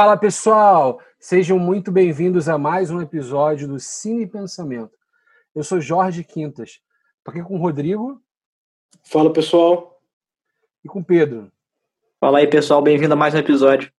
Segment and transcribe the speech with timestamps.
[0.00, 4.96] Fala pessoal, sejam muito bem-vindos a mais um episódio do Cine Pensamento.
[5.54, 6.80] Eu sou Jorge Quintas,
[7.18, 8.18] estou aqui com o Rodrigo.
[9.04, 10.00] Fala pessoal.
[10.82, 11.52] E com o Pedro.
[12.18, 13.92] Fala aí pessoal, bem-vindo a mais um episódio.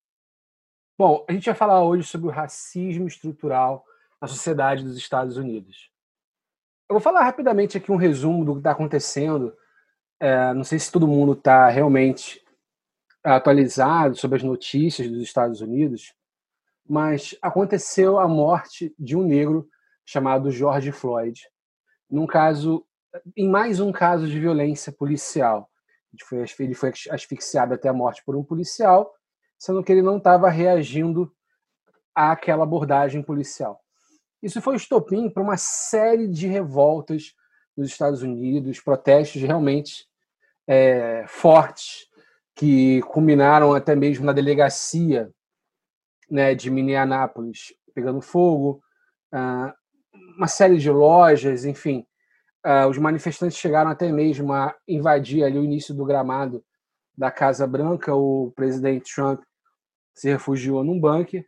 [0.98, 3.84] Bom, a gente vai falar hoje sobre o racismo estrutural
[4.22, 5.90] na sociedade dos Estados Unidos.
[6.88, 9.54] Eu vou falar rapidamente aqui um resumo do que está acontecendo.
[10.18, 12.39] É, não sei se todo mundo está realmente
[13.22, 16.14] atualizado sobre as notícias dos Estados Unidos,
[16.88, 19.68] mas aconteceu a morte de um negro
[20.04, 21.40] chamado George Floyd,
[22.10, 22.84] num caso,
[23.36, 25.70] em mais um caso de violência policial.
[26.58, 29.14] Ele foi asfixiado até a morte por um policial,
[29.58, 31.32] sendo que ele não estava reagindo
[32.14, 33.80] àquela abordagem policial.
[34.42, 37.34] Isso foi estopim para uma série de revoltas
[37.76, 40.06] nos Estados Unidos, protestos realmente
[40.66, 42.09] é, fortes
[42.60, 45.30] que culminaram até mesmo na delegacia
[46.30, 48.82] né, de Minneapolis pegando fogo,
[49.32, 49.72] uh,
[50.36, 52.06] uma série de lojas, enfim.
[52.62, 56.62] Uh, os manifestantes chegaram até mesmo a invadir ali o início do gramado
[57.16, 58.14] da Casa Branca.
[58.14, 59.40] O presidente Trump
[60.14, 61.46] se refugiou num bunker.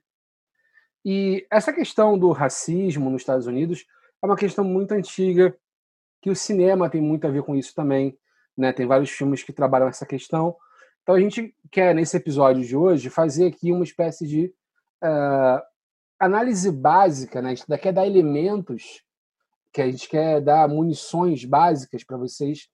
[1.05, 3.85] E essa questão do racismo nos Estados Unidos
[4.23, 5.55] é uma questão muito antiga,
[6.23, 8.19] que o cinema tem muito a ver com isso também.
[8.57, 8.73] Né?
[8.73, 10.57] Tem vários filmes que trabalham essa questão.
[11.03, 14.55] Então a gente quer, nesse episódio de hoje, fazer aqui uma espécie de
[15.03, 15.61] uh,
[16.19, 17.50] análise básica, né?
[17.50, 19.03] A gente quer dar elementos,
[19.73, 22.69] que a gente quer dar munições básicas para vocês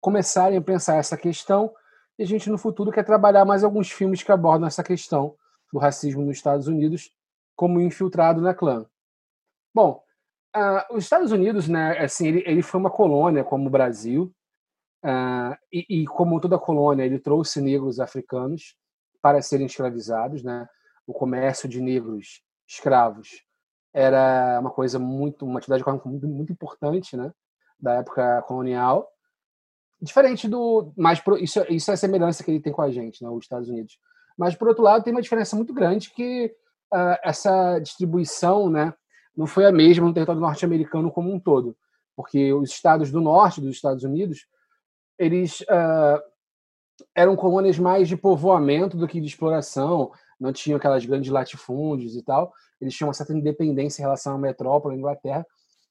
[0.00, 1.72] começarem a pensar essa questão.
[2.18, 5.36] E a gente, no futuro, quer trabalhar mais alguns filmes que abordam essa questão
[5.72, 7.12] do racismo nos Estados Unidos
[7.54, 8.86] como infiltrado na clã.
[9.74, 10.02] Bom,
[10.56, 14.34] uh, os Estados Unidos, né, assim, ele, ele foi uma colônia como o Brasil,
[15.02, 18.76] Uh, e, e, como toda colônia, ele trouxe negros africanos
[19.22, 20.42] para serem escravizados.
[20.42, 20.68] Né?
[21.06, 23.28] O comércio de negros escravos
[23.92, 27.32] era uma coisa muito, uma atividade muito, muito importante né?
[27.78, 29.08] da época colonial.
[30.00, 30.92] Diferente do.
[30.96, 33.30] Mas isso, isso é a semelhança que ele tem com a gente, né?
[33.30, 33.98] os Estados Unidos.
[34.36, 36.54] Mas, por outro lado, tem uma diferença muito grande que
[36.92, 38.94] uh, essa distribuição né,
[39.36, 41.76] não foi a mesma no território norte-americano como um todo.
[42.16, 44.46] Porque os estados do norte dos Estados Unidos
[45.20, 46.18] eles uh,
[47.14, 50.10] eram colônias mais de povoamento do que de exploração,
[50.40, 52.50] não tinham aquelas grandes latifúndios e tal.
[52.80, 55.46] Eles tinham uma certa independência em relação à metrópole, à Inglaterra.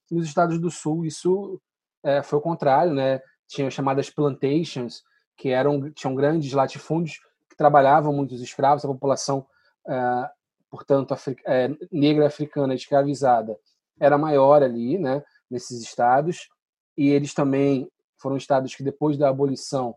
[0.10, 1.62] Nos estados do sul, isso
[2.04, 3.22] é, foi o contrário, né?
[3.48, 5.04] Tinham chamadas plantations,
[5.38, 9.46] que eram tinham grandes latifúndios que trabalhavam muitos escravos, a população,
[9.86, 10.28] uh,
[10.72, 11.16] portanto,
[11.46, 13.56] é, negra africana escravizada
[14.00, 15.24] era maior ali, né?
[15.52, 16.50] Nesses estados.
[16.98, 17.88] E eles também
[18.20, 19.96] foram estados que, depois da abolição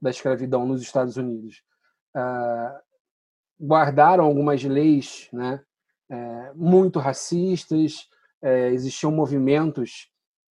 [0.00, 1.62] da escravidão nos Estados Unidos,
[2.16, 2.80] uh,
[3.60, 5.62] guardaram algumas leis né,
[6.10, 8.08] uh, muito racistas,
[8.42, 10.10] uh, existiam movimentos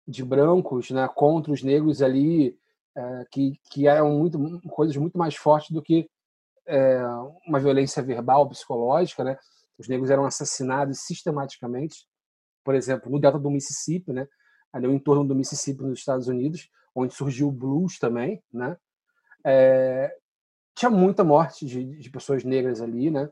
[0.07, 2.59] de brancos né, contra os negros ali,
[2.95, 6.11] eh, que, que eram muito, coisas muito mais fortes do que
[7.47, 9.23] uma violência verbal, psicológica.
[9.23, 9.39] Né?
[9.79, 12.05] Os negros eram assassinados sistematicamente,
[12.65, 14.27] por exemplo, no delta do Mississippi, né,
[14.73, 18.77] ali no entorno do Mississippi, nos Estados Unidos, onde surgiu o blues também, né?
[19.45, 20.15] É,
[20.75, 23.29] tinha muita morte de, de, pessoas negras ali, né?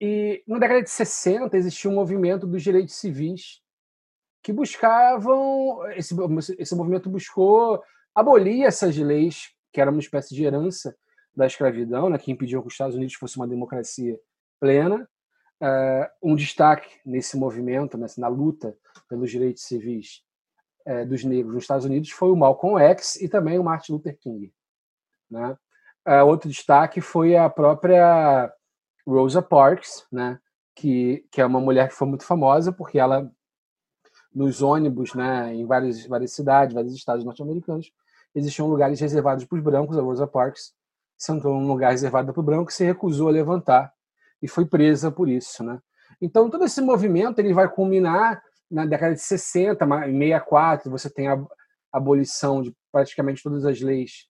[0.00, 3.60] E na década de 60 existia um movimento dos direitos civis
[4.42, 6.14] que buscavam esse,
[6.58, 7.82] esse movimento buscou
[8.14, 10.96] abolir essas leis que eram uma espécie de herança
[11.36, 14.18] da escravidão, né, que impediam que os Estados Unidos fosse uma democracia
[14.58, 15.08] plena.
[15.62, 18.74] Uh, um destaque nesse movimento, nessa, na luta
[19.08, 20.22] pelos direitos civis,
[20.90, 24.18] é, dos negros nos Estados Unidos foi o Malcolm X e também o Martin Luther
[24.18, 24.52] King.
[25.30, 25.56] Né?
[26.04, 28.52] É, outro destaque foi a própria
[29.06, 30.40] Rosa Parks, né?
[30.74, 33.30] que, que é uma mulher que foi muito famosa porque ela,
[34.34, 37.92] nos ônibus, né, em várias, várias cidades, vários estados norte-americanos,
[38.34, 39.96] existiam lugares reservados para os brancos.
[39.96, 40.72] A Rosa Parks
[41.16, 43.92] sentou num lugar reservado para o branco e se recusou a levantar
[44.42, 45.62] e foi presa por isso.
[45.62, 45.80] Né?
[46.20, 51.28] Então, todo esse movimento ele vai culminar na década de 60, em 64, você tem
[51.28, 51.38] a
[51.92, 54.28] abolição de praticamente todas as leis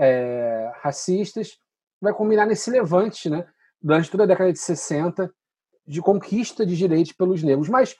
[0.00, 1.58] é, racistas,
[2.00, 3.46] vai combinar nesse levante, né,
[3.80, 5.32] durante toda a década de 60,
[5.86, 7.68] de conquista de direitos pelos negros.
[7.68, 7.96] Mas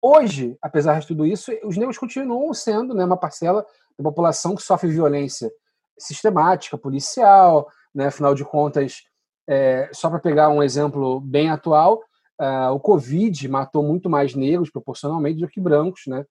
[0.00, 3.66] hoje, apesar de tudo isso, os negros continuam sendo né, uma parcela
[3.98, 5.50] da população que sofre violência
[5.98, 9.04] sistemática, policial, né, afinal de contas,
[9.46, 12.02] é, só para pegar um exemplo bem atual,
[12.40, 16.24] Uh, o Covid matou muito mais negros proporcionalmente do que brancos, né?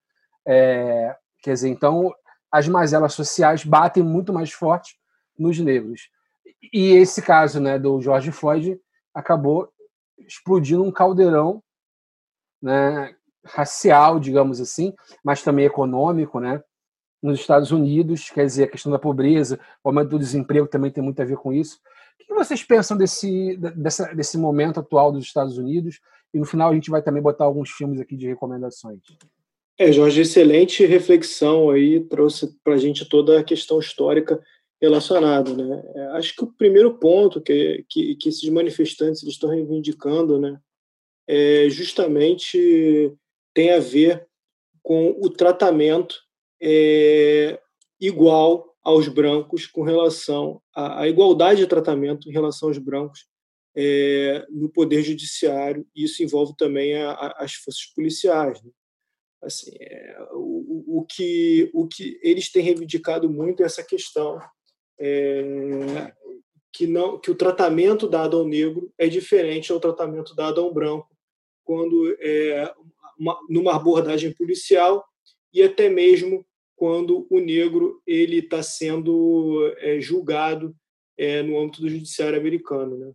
[0.46, 2.14] É, quer dizer, então
[2.52, 4.98] as mazelas sociais batem muito mais forte
[5.38, 6.10] nos negros.
[6.72, 8.80] E esse caso, né, do George Floyd
[9.14, 9.70] acabou
[10.20, 11.64] explodindo um caldeirão
[12.62, 13.16] né,
[13.46, 16.64] racial, digamos assim, mas também econômico, né?
[17.22, 21.04] Nos Estados Unidos, quer dizer, a questão da pobreza, o aumento do desemprego também tem
[21.04, 21.80] muito a ver com isso.
[22.22, 26.00] O que vocês pensam desse, dessa, desse momento atual dos Estados Unidos?
[26.34, 29.00] E no final a gente vai também botar alguns filmes aqui de recomendações.
[29.78, 34.40] É, Jorge, excelente reflexão aí, trouxe para a gente toda a questão histórica
[34.82, 35.54] relacionada.
[35.56, 35.84] Né?
[35.96, 40.60] É, acho que o primeiro ponto que, que, que esses manifestantes estão reivindicando né,
[41.28, 43.14] é justamente
[43.54, 44.28] tem a ver
[44.82, 46.16] com o tratamento
[46.62, 47.60] é,
[48.00, 53.26] igual aos brancos com relação à, igualdade de tratamento em relação aos brancos
[53.76, 55.88] é, no poder judiciário.
[55.96, 58.62] E isso envolve também a, a, as forças policiais.
[58.62, 58.72] Né?
[59.42, 64.38] Assim, é, o, o, que, o que eles têm reivindicado muito é essa questão
[65.00, 66.14] é,
[66.72, 71.08] que, não, que o tratamento dado ao negro é diferente ao tratamento dado ao branco
[71.64, 72.74] quando é
[73.18, 75.06] uma, numa abordagem policial
[75.54, 76.46] e até mesmo
[76.76, 80.76] quando o negro ele está sendo é, julgado
[81.18, 82.98] é, no âmbito do judiciário americano.
[82.98, 83.14] Né?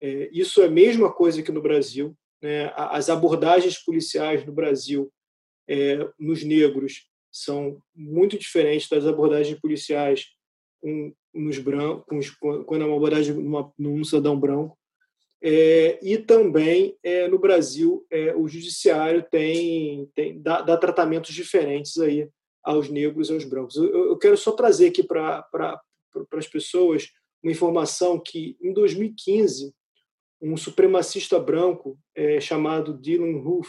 [0.00, 2.16] É, isso é a mesma coisa que no Brasil.
[2.42, 2.72] Né?
[2.74, 5.12] As abordagens policiais no Brasil
[5.68, 10.26] é, nos negros são muito diferentes das abordagens policiais
[10.80, 14.76] com, nos brancos, quando é uma abordagem numa, num cidadão branco.
[15.42, 21.98] É, e também é, no Brasil é, o judiciário tem, tem dá, dá, tratamentos diferentes
[21.98, 22.28] aí
[22.66, 23.76] aos negros e aos brancos.
[23.76, 25.46] Eu, eu quero só trazer aqui para
[26.32, 27.08] as pessoas
[27.42, 29.72] uma informação que em 2015
[30.42, 33.68] um supremacista branco é, chamado Dylan Roof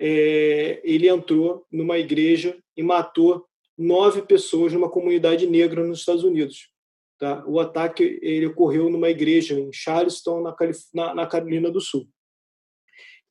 [0.00, 3.46] é, ele entrou numa igreja e matou
[3.76, 6.70] nove pessoas numa comunidade negra nos Estados Unidos.
[7.18, 7.44] Tá?
[7.46, 12.08] O ataque ele ocorreu numa igreja em Charleston, na, Calif na, na Carolina do Sul.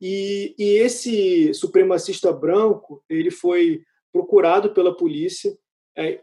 [0.00, 3.82] E, e, esse supremacista branco ele foi
[4.14, 5.58] procurado pela polícia,
[5.98, 6.20] é,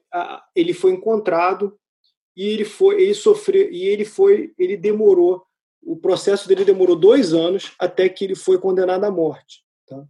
[0.56, 1.78] ele foi encontrado
[2.36, 5.44] e ele foi ele sofreu e ele foi ele demorou
[5.84, 9.64] o processo dele demorou dois anos até que ele foi condenado à morte.
[9.88, 10.06] Tá?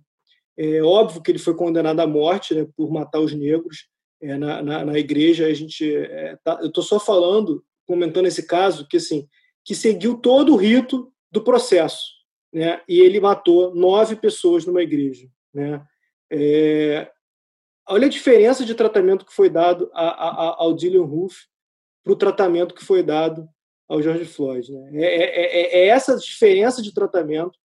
[0.58, 3.88] É óbvio que ele foi condenado à morte né, por matar os negros
[4.22, 5.48] é, na, na, na, igreja.
[5.48, 9.28] A gente, é, tá, eu estou só falando, comentando esse caso, que assim,
[9.64, 12.06] que seguiu todo o rito do processo,
[12.54, 12.82] né?
[12.88, 15.82] E ele matou nove pessoas numa igreja, né?
[16.30, 17.10] É,
[17.92, 21.46] olha a diferença de tratamento que foi dado a, a, ao Dylan Roof
[22.04, 23.48] para o tratamento que foi dado
[23.88, 24.72] ao George Floyd.
[24.72, 25.04] Né?
[25.04, 27.60] É, é, é, é essa diferença de tratamento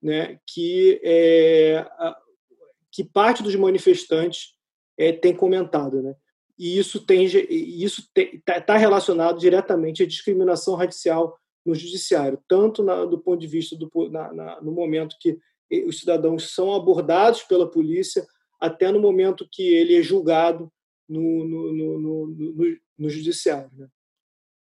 [0.00, 1.84] né, que, é,
[2.90, 4.54] que parte dos manifestantes
[4.96, 6.00] é, tem comentado.
[6.00, 6.14] Né?
[6.58, 13.04] E isso tem isso está tá relacionado diretamente à discriminação racial no judiciário, tanto na,
[13.04, 15.38] do ponto de vista do na, na, no momento que
[15.86, 18.26] os cidadãos são abordados pela polícia,
[18.62, 20.72] até no momento que ele é julgado
[21.08, 23.68] no, no, no, no, no judiciário.
[23.76, 23.88] Né?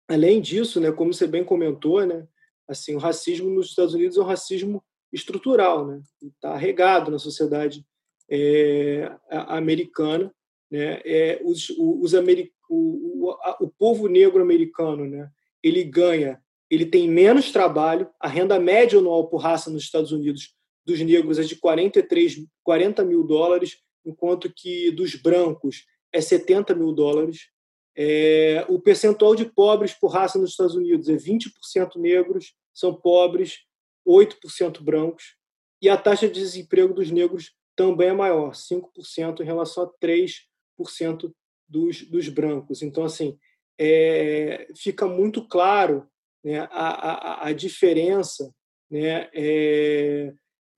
[0.08, 2.26] Além disso, né, como você bem comentou, né,
[2.70, 7.86] assim, o racismo nos Estados Unidos é um racismo estrutural, né, está regado na sociedade
[8.30, 10.34] é, americana,
[10.72, 15.30] né, é, os, os americ o, o, o povo negro americano, né,
[15.62, 20.56] ele ganha, ele tem menos trabalho, a renda média anual por raça nos Estados Unidos
[20.86, 26.92] dos negros é de 43, 40 mil dólares, enquanto que dos brancos é 70 mil
[26.94, 27.50] dólares.
[27.96, 33.60] É, o percentual de pobres por raça nos Estados Unidos é 20% negros, são pobres,
[34.08, 35.36] 8% brancos,
[35.82, 41.34] e a taxa de desemprego dos negros também é maior, 5% em relação a 3%
[41.68, 42.82] dos, dos brancos.
[42.82, 43.38] Então, assim,
[43.80, 46.08] é, fica muito claro
[46.44, 48.54] né, a, a, a diferença
[48.90, 50.34] né, é,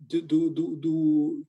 [0.08, 1.48] do, do, do, do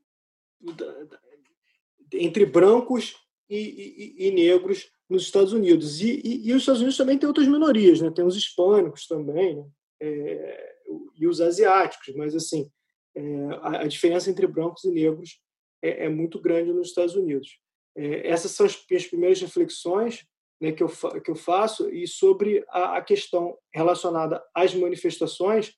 [2.13, 3.17] entre brancos
[3.49, 6.01] e, e, e negros nos Estados Unidos.
[6.01, 8.11] E, e, e, os Estados Unidos também tem outras minorias, né?
[8.11, 9.67] tem os hispânicos também, né?
[10.01, 10.75] é,
[11.17, 12.71] e os asiáticos, mas assim
[13.15, 13.23] é,
[13.63, 15.41] a, a, diferença entre brancos e negros
[15.83, 17.59] é, é muito grande nos Estados Unidos.
[17.97, 20.27] É, essas são as minhas primeiras reflexões
[20.61, 20.89] né, que, eu
[21.21, 25.75] que eu faço, e sobre a, a questão relacionada às manifestações,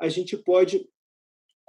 [0.00, 0.88] a gente pode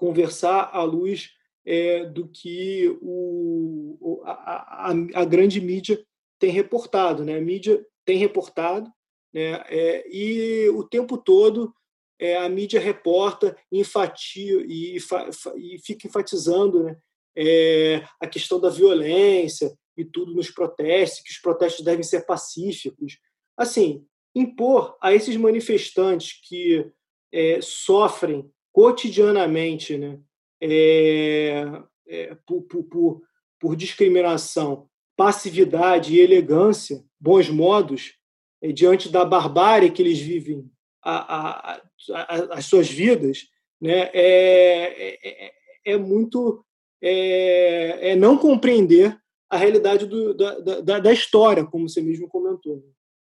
[0.01, 1.29] conversar à luz
[1.63, 4.91] é, do que o, a, a,
[5.22, 6.03] a, grande mídia
[6.39, 7.24] tem reportado.
[7.24, 7.38] Né?
[7.38, 8.91] A mídia tem reportado
[9.31, 9.63] né?
[9.67, 11.72] É, e o tempo todo
[12.20, 16.98] é, a mídia reporta enfatia, e, e fica enfatizando né?
[17.38, 23.20] É, a questão da violência e tudo nos protestos, que os protestos devem ser pacíficos.
[23.55, 24.03] Assim,
[24.34, 26.91] impor a esses manifestantes que
[27.31, 30.20] é, sofrem cotidianamente né,
[30.62, 31.63] é,
[32.08, 33.22] é, por, por,
[33.60, 38.16] por, discriminação, passividade e elegância, bons modos,
[38.62, 40.70] é, diante da barbárie que eles vivem
[41.04, 43.48] a, a, a, as suas vidas,
[43.80, 45.51] né, é, é,
[45.86, 46.63] é muito
[47.01, 49.18] é, é, não compreender
[49.50, 52.84] a realidade do, da, da, da, história, como você mesmo comentou.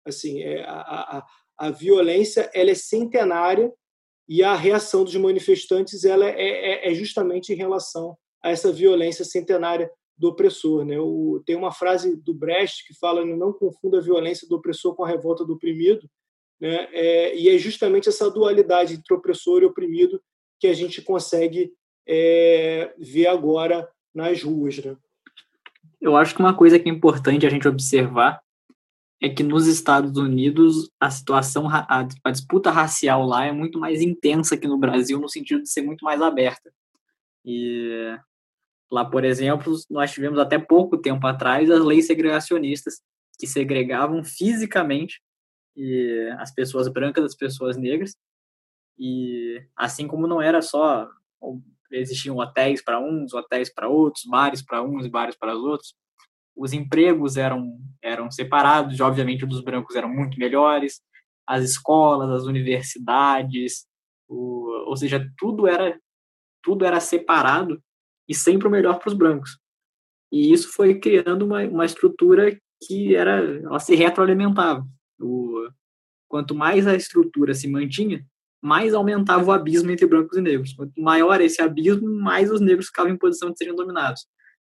[0.05, 1.25] Assim, é, a, a,
[1.57, 3.73] a violência ela é centenária
[4.27, 9.23] e a reação dos manifestantes ela é, é, é, justamente em relação a essa violência
[9.23, 10.83] centenária do opressor.
[10.83, 10.99] Né?
[10.99, 15.03] O, tem uma frase do Brecht que fala não confunda a violência do opressor com
[15.03, 16.09] a revolta do oprimido,
[16.59, 16.87] né?
[16.93, 20.21] É, e é justamente essa dualidade entre opressor e oprimido
[20.59, 21.71] que a gente consegue
[22.07, 24.77] é, ver agora nas ruas.
[24.77, 24.95] Né?
[25.99, 28.39] Eu acho que uma coisa que é importante a gente observar
[29.25, 33.99] é que nos Estados Unidos a situação, a, a disputa racial lá é muito mais
[33.99, 36.71] intensa que no Brasil, no sentido de ser muito mais aberta.
[37.43, 38.15] E
[38.91, 43.01] lá, por exemplo, nós tivemos até pouco tempo atrás as leis segregacionistas,
[43.39, 45.19] que segregavam fisicamente
[45.75, 48.15] e as pessoas brancas das pessoas negras.
[48.95, 51.09] E assim como não era só
[51.91, 55.95] existiam hotéis para uns, hotéis para outros, bares para uns bares para os outros,
[56.55, 61.01] os empregos eram, eram separados, obviamente dos brancos eram muito melhores,
[61.47, 63.85] as escolas, as universidades,
[64.27, 65.99] o, ou seja, tudo era
[66.63, 67.79] tudo era separado
[68.27, 69.59] e sempre o melhor para os brancos.
[70.31, 74.83] E isso foi criando uma, uma estrutura que era ela se retroalimentava.
[75.19, 75.67] O,
[76.27, 78.25] quanto mais a estrutura se mantinha,
[78.61, 80.73] mais aumentava o abismo entre brancos e negros.
[80.73, 84.25] Quanto maior esse abismo, mais os negros ficavam em posição de serem dominados.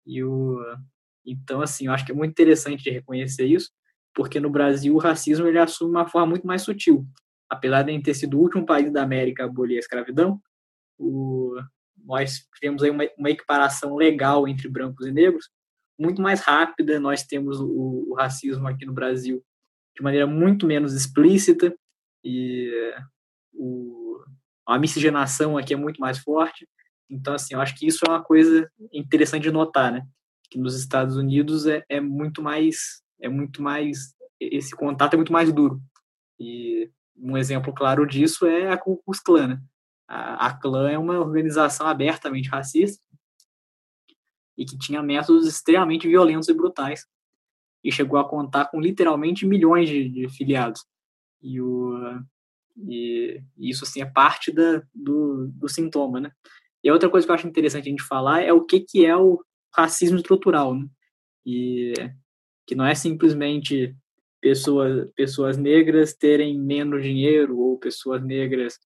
[0.05, 0.59] E o,
[1.25, 3.71] então, assim, eu acho que é muito interessante de reconhecer isso,
[4.13, 7.05] porque no Brasil o racismo ele assume uma forma muito mais sutil.
[7.49, 10.39] Apesar de ter sido o último país da América a abolir a escravidão,
[10.97, 11.55] o,
[12.05, 15.49] nós tivemos aí uma, uma, equiparação legal entre brancos e negros,
[15.99, 16.99] muito mais rápida.
[16.99, 19.43] Nós temos o, o racismo aqui no Brasil
[19.95, 21.73] de maneira muito menos explícita
[22.23, 22.71] e
[23.53, 24.23] o,
[24.67, 26.67] a miscigenação aqui é muito mais forte.
[27.09, 30.03] Então, assim, eu acho que isso é uma coisa interessante de notar, né?
[30.53, 35.33] Que nos Estados Unidos é, é muito mais é muito mais esse contato é muito
[35.33, 35.81] mais duro.
[36.39, 39.61] E um exemplo claro disso é a Ku Klux Klan né?
[40.07, 43.01] a, a clã é uma organização abertamente racista
[44.55, 47.05] e que tinha métodos extremamente violentos e brutais
[47.83, 50.85] e chegou a contar com literalmente milhões de, de filiados.
[51.41, 51.97] E o
[52.77, 56.31] e, e isso assim é parte da, do, do sintoma né?
[56.83, 59.15] E outra coisa que eu acho interessante a gente falar é o que que é
[59.15, 59.43] o
[59.75, 60.87] racismo estrutural, né?
[61.45, 61.93] E
[62.65, 63.95] que não é simplesmente
[64.41, 68.77] pessoas, pessoas negras terem menos dinheiro ou pessoas negras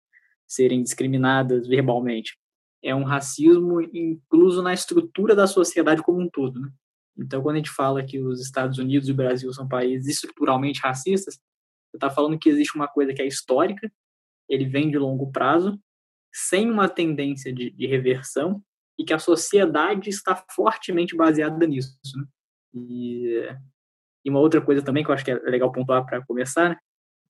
[0.48, 2.38] serem discriminadas verbalmente.
[2.84, 6.70] É um racismo incluso na estrutura da sociedade como um todo, né?
[7.18, 10.80] Então, quando a gente fala que os Estados Unidos e o Brasil são países estruturalmente
[10.80, 13.92] racistas, você está falando que existe uma coisa que é histórica,
[14.48, 15.80] ele vem de longo prazo,
[16.32, 18.64] sem uma tendência de, de reversão,
[18.98, 21.98] e que a sociedade está fortemente baseada nisso.
[22.16, 22.26] Né?
[22.74, 23.50] E,
[24.26, 26.78] e, uma outra coisa também que eu acho que é legal pontuar para começar né?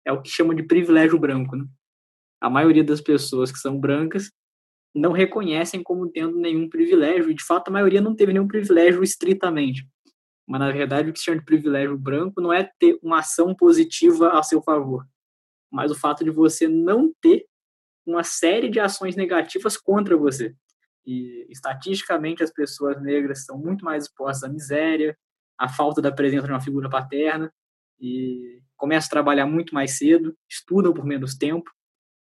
[0.05, 1.55] é o que chama de privilégio branco.
[1.55, 1.65] Né?
[2.41, 4.31] A maioria das pessoas que são brancas
[4.93, 9.03] não reconhecem como tendo nenhum privilégio, e de fato a maioria não teve nenhum privilégio
[9.03, 9.87] estritamente.
[10.45, 13.55] Mas na verdade o que se chama de privilégio branco não é ter uma ação
[13.55, 15.05] positiva a seu favor,
[15.71, 17.45] mas o fato de você não ter
[18.05, 20.53] uma série de ações negativas contra você.
[21.05, 25.17] E estatisticamente as pessoas negras são muito mais expostas à miséria,
[25.57, 27.51] à falta da presença de uma figura paterna
[27.99, 31.69] e começam a trabalhar muito mais cedo, estudam por menos tempo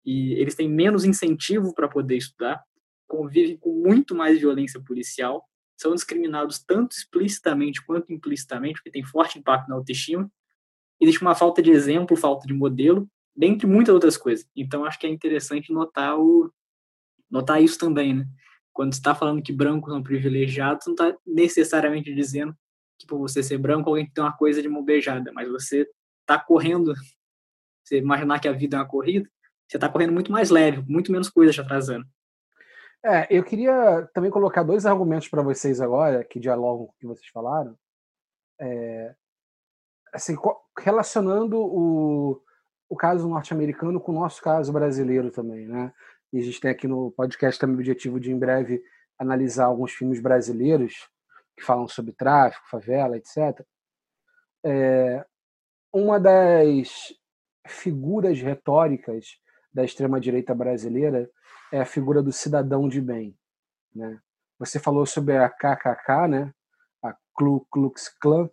[0.05, 2.61] e eles têm menos incentivo para poder estudar,
[3.07, 9.39] convivem com muito mais violência policial, são discriminados tanto explicitamente quanto implicitamente, porque tem forte
[9.39, 10.31] impacto na autoestima.
[11.01, 14.47] Existe uma falta de exemplo, falta de modelo, dentre muitas outras coisas.
[14.57, 16.53] Então acho que é interessante notar o
[17.31, 18.27] notar isso também, né?
[18.73, 22.57] Quando está falando que brancos são privilegiados, não está necessariamente dizendo
[22.99, 25.89] que por você ser branco alguém tem uma coisa de mão beijada, mas você
[26.21, 26.93] está correndo,
[27.85, 29.29] você imaginar que a vida é uma corrida,
[29.69, 32.07] você está correndo muito mais leve, muito menos coisa te atrasando.
[33.05, 37.07] É, eu queria também colocar dois argumentos para vocês agora, que dialogam com o que
[37.07, 37.77] vocês falaram.
[38.61, 39.15] É,
[40.13, 40.37] assim,
[40.79, 42.41] relacionando o,
[42.89, 45.93] o caso norte-americano com o nosso caso brasileiro também, né?
[46.33, 48.83] E a gente tem aqui no podcast também o objetivo de, em breve,
[49.19, 51.09] analisar alguns filmes brasileiros
[51.57, 53.65] que falam sobre tráfico, favela, etc.
[54.65, 55.25] É,
[55.93, 57.13] uma das
[57.67, 59.39] figuras retóricas
[59.73, 61.31] da extrema-direita brasileira
[61.73, 63.37] é a figura do cidadão de bem.
[63.95, 64.19] Né?
[64.59, 66.55] Você falou sobre a KKK, né?
[67.03, 68.51] a Ku Klux Klan,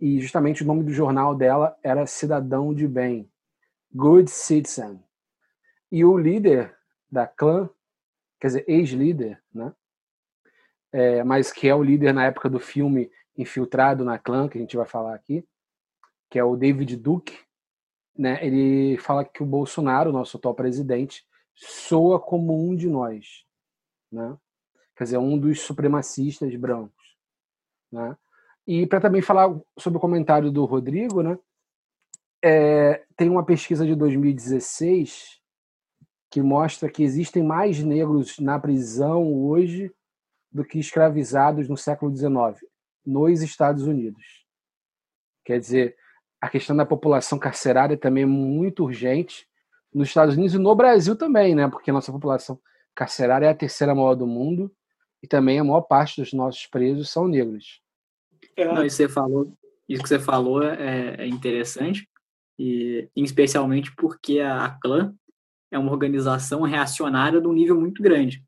[0.00, 3.30] e justamente o nome do jornal dela era Cidadão de Bem,
[3.92, 5.04] Good Citizen.
[5.92, 6.74] E o líder
[7.10, 7.68] da clã,
[8.40, 9.72] quer dizer, ex-líder, né?
[10.92, 14.60] É, mas que é o líder na época do filme Infiltrado na Clã, que a
[14.60, 15.46] gente vai falar aqui,
[16.28, 17.38] que é o David Duke,
[18.16, 18.44] né?
[18.44, 21.24] Ele fala que o Bolsonaro, nosso atual presidente,
[21.54, 23.44] soa como um de nós,
[24.10, 24.36] né?
[24.96, 27.16] Quer dizer, um dos supremacistas brancos,
[27.90, 28.16] né?
[28.66, 29.48] E para também falar
[29.78, 31.38] sobre o comentário do Rodrigo, né?
[32.42, 35.39] É, tem uma pesquisa de 2016
[36.30, 39.92] que mostra que existem mais negros na prisão hoje
[40.50, 42.64] do que escravizados no século XIX,
[43.04, 44.46] nos Estados Unidos.
[45.44, 45.96] Quer dizer,
[46.40, 49.46] a questão da população carcerária também é muito urgente
[49.92, 51.68] nos Estados Unidos e no Brasil também, né?
[51.68, 52.58] Porque a nossa população
[52.94, 54.72] carcerária é a terceira maior do mundo
[55.22, 57.82] e também a maior parte dos nossos presos são negros.
[58.56, 58.64] É.
[58.64, 59.52] Não, isso, você falou,
[59.88, 62.08] isso que você falou é, é interessante,
[62.58, 65.14] e especialmente porque a, a clã
[65.70, 68.44] é uma organização reacionária de um nível muito grande.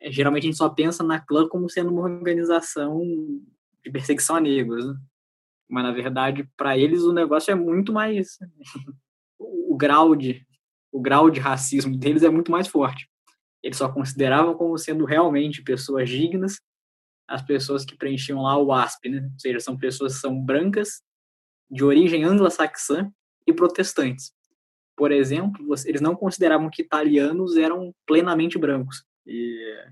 [0.00, 3.00] É, geralmente a gente só pensa na clã como sendo uma organização
[3.84, 4.94] de perseguição a negros, né?
[5.68, 8.38] mas na verdade para eles o negócio é muito mais
[9.38, 10.46] o grau de
[10.92, 13.08] o grau de racismo deles é muito mais forte.
[13.62, 16.60] Eles só consideravam como sendo realmente pessoas dignas
[17.26, 19.28] as pessoas que preenchiam lá o ASP, né?
[19.32, 21.02] Ou seja, são pessoas que são brancas,
[21.70, 23.10] de origem anglo-saxã
[23.46, 24.32] e protestantes.
[24.96, 29.04] Por exemplo, eles não consideravam que italianos eram plenamente brancos.
[29.26, 29.86] E,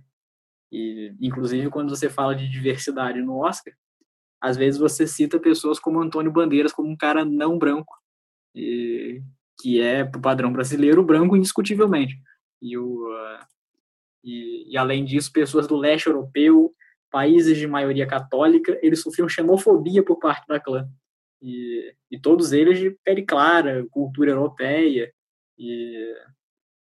[0.70, 3.74] e inclusive quando você fala de diversidade no Oscar,
[4.40, 7.94] às vezes você cita pessoas como Antônio Bandeiras como um cara não branco,
[8.54, 9.22] e,
[9.60, 12.20] que é o padrão brasileiro branco indiscutivelmente.
[12.60, 13.08] E, o,
[14.24, 16.74] e, e além disso, pessoas do leste europeu
[17.12, 20.88] países de maioria católica, eles sofriam xenofobia por parte da clã.
[21.42, 25.12] E, e todos eles de pele clara, cultura europeia.
[25.58, 26.14] E,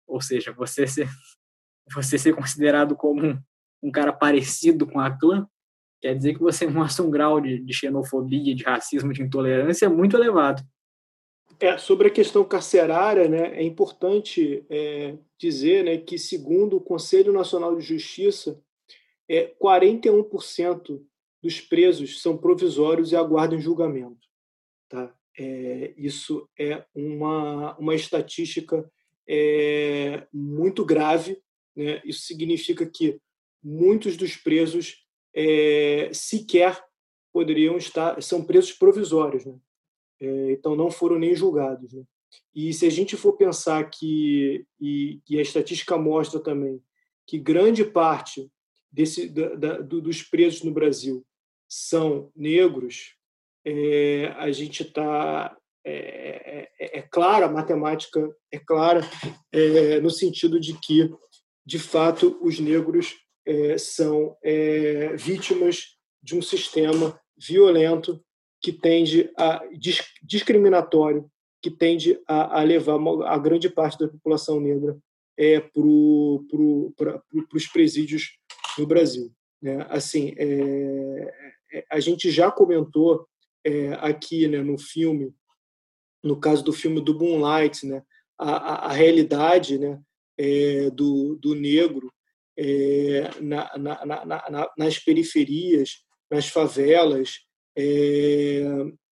[0.05, 1.07] ou seja, você ser,
[1.93, 3.39] você ser considerado como um,
[3.81, 5.47] um cara parecido com a clã,
[6.01, 10.17] quer dizer que você mostra um grau de, de xenofobia, de racismo, de intolerância muito
[10.17, 10.61] elevado.
[11.59, 17.33] É, sobre a questão carcerária, né, é importante é, dizer né, que, segundo o Conselho
[17.33, 18.61] Nacional de Justiça,
[19.27, 21.01] é, 41%
[21.43, 24.28] dos presos são provisórios e aguardam julgamento.
[24.89, 25.15] Tá?
[25.37, 28.91] É, isso é uma, uma estatística
[29.27, 31.39] é, muito grave.
[31.75, 32.01] Né?
[32.03, 33.21] Isso significa que
[33.63, 36.83] muitos dos presos é, sequer
[37.31, 39.55] poderiam estar, são presos provisórios, né?
[40.19, 41.93] É, então não foram nem julgados.
[41.93, 42.03] Né?
[42.53, 46.81] E se a gente for pensar que, e, e a estatística mostra também,
[47.25, 48.51] que grande parte
[48.91, 51.25] desse, da, da, dos presos no Brasil
[51.67, 53.15] são negros,
[53.69, 55.55] é, a gente está.
[55.85, 59.01] É, é, é, clara, a matemática é clara,
[59.51, 61.09] é, no sentido de que,
[61.65, 68.21] de fato, os negros é, são é, vítimas de um sistema violento
[68.61, 69.63] que tende a
[70.21, 71.29] discriminatório,
[71.61, 74.97] que tende a, a levar a grande parte da população negra
[75.37, 78.37] é, para pro, pro, os presídios
[78.77, 79.31] no Brasil.
[79.61, 79.85] Né?
[79.89, 81.33] Assim, é,
[81.73, 83.25] é, a gente já comentou
[83.65, 85.33] é, aqui né, no filme,
[86.23, 88.03] no caso do filme do Moonlight, né,
[88.37, 89.99] a, a, a realidade né,
[90.37, 92.11] é, do, do negro
[92.57, 97.39] é, na, na, na, nas periferias, nas favelas,
[97.77, 98.63] é,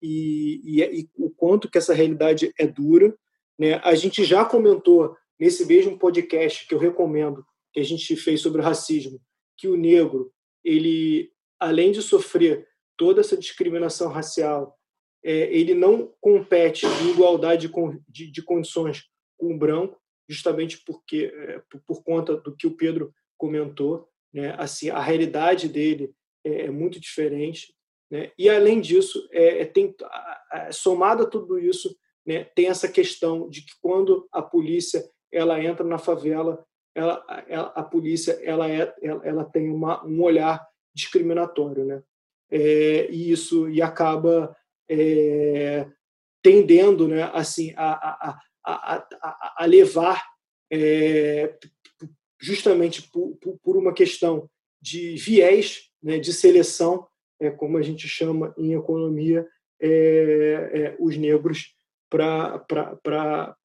[0.01, 3.15] e, e, e, o quanto que essa realidade é dura.
[3.57, 3.75] Né?
[3.83, 8.61] A gente já comentou nesse mesmo podcast que eu recomendo, que a gente fez sobre
[8.61, 9.19] o racismo,
[9.57, 10.31] que o negro,
[10.63, 12.67] ele, além de sofrer
[13.01, 14.77] toda essa discriminação racial,
[15.25, 17.73] é, ele não compete em igualdade de,
[18.07, 19.05] de, de, condições
[19.39, 24.53] com o branco, justamente porque é, por, por, conta do que o Pedro comentou, né?
[24.59, 26.13] Assim, a realidade dele
[26.45, 27.73] é, é muito diferente,
[28.11, 28.31] né?
[28.37, 29.95] E além disso, é, é tem
[30.71, 32.43] somado a tudo isso, né?
[32.53, 37.83] Tem essa questão de que quando a polícia ela entra na favela ela, ela, a
[37.83, 42.03] polícia ela, é, ela, ela tem uma, um olhar discriminatório, né?
[42.51, 44.55] É, e isso e acaba
[44.89, 45.87] é,
[46.43, 50.21] tendendo, né, assim, a, a, a, a levar
[50.71, 51.55] é,
[52.41, 54.49] justamente por, por, uma questão
[54.81, 57.07] de viés, né, de seleção,
[57.39, 59.47] é, como a gente chama em economia,
[59.79, 59.89] é,
[60.73, 61.75] é, os negros
[62.09, 63.55] para para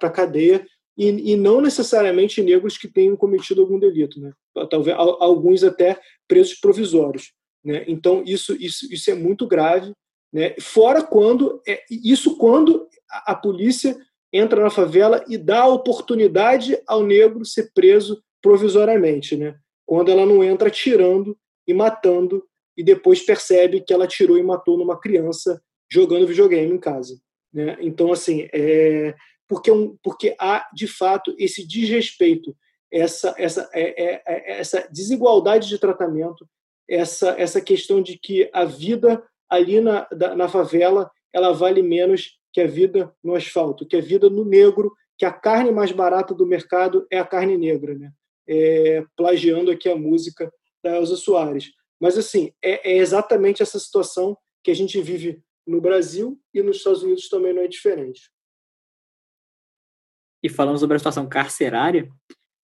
[0.00, 4.32] a cadeia e, e, não necessariamente negros que tenham cometido algum delito, né?
[4.66, 7.32] Talvez alguns até presos provisórios,
[7.64, 7.84] né?
[7.86, 9.92] Então isso isso isso é muito grave,
[10.32, 10.54] né?
[10.60, 13.96] Fora quando é, isso quando a, a polícia
[14.32, 19.56] entra na favela e dá a oportunidade ao negro ser preso provisoriamente, né?
[19.86, 22.44] Quando ela não entra tirando e matando
[22.76, 27.18] e depois percebe que ela tirou e matou numa criança jogando videogame em casa.
[27.52, 27.76] Né?
[27.80, 29.14] Então, assim, é,
[29.48, 29.70] porque,
[30.02, 32.54] porque há, de fato, esse desrespeito,
[32.92, 36.48] essa, essa, é, é, é, essa desigualdade de tratamento,
[36.88, 42.60] essa, essa questão de que a vida ali na, na favela ela vale menos que
[42.60, 46.46] a vida no asfalto, que a vida no negro, que a carne mais barata do
[46.46, 48.12] mercado é a carne negra, né?
[48.48, 50.50] É, plagiando aqui a música
[50.82, 51.70] da Elza Soares.
[52.00, 56.78] Mas, assim, é, é exatamente essa situação que a gente vive no Brasil e nos
[56.78, 58.30] Estados Unidos também não é diferente.
[60.42, 62.08] E falando sobre a situação carcerária,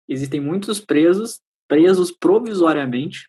[0.08, 3.28] existem muitos presos presos provisoriamente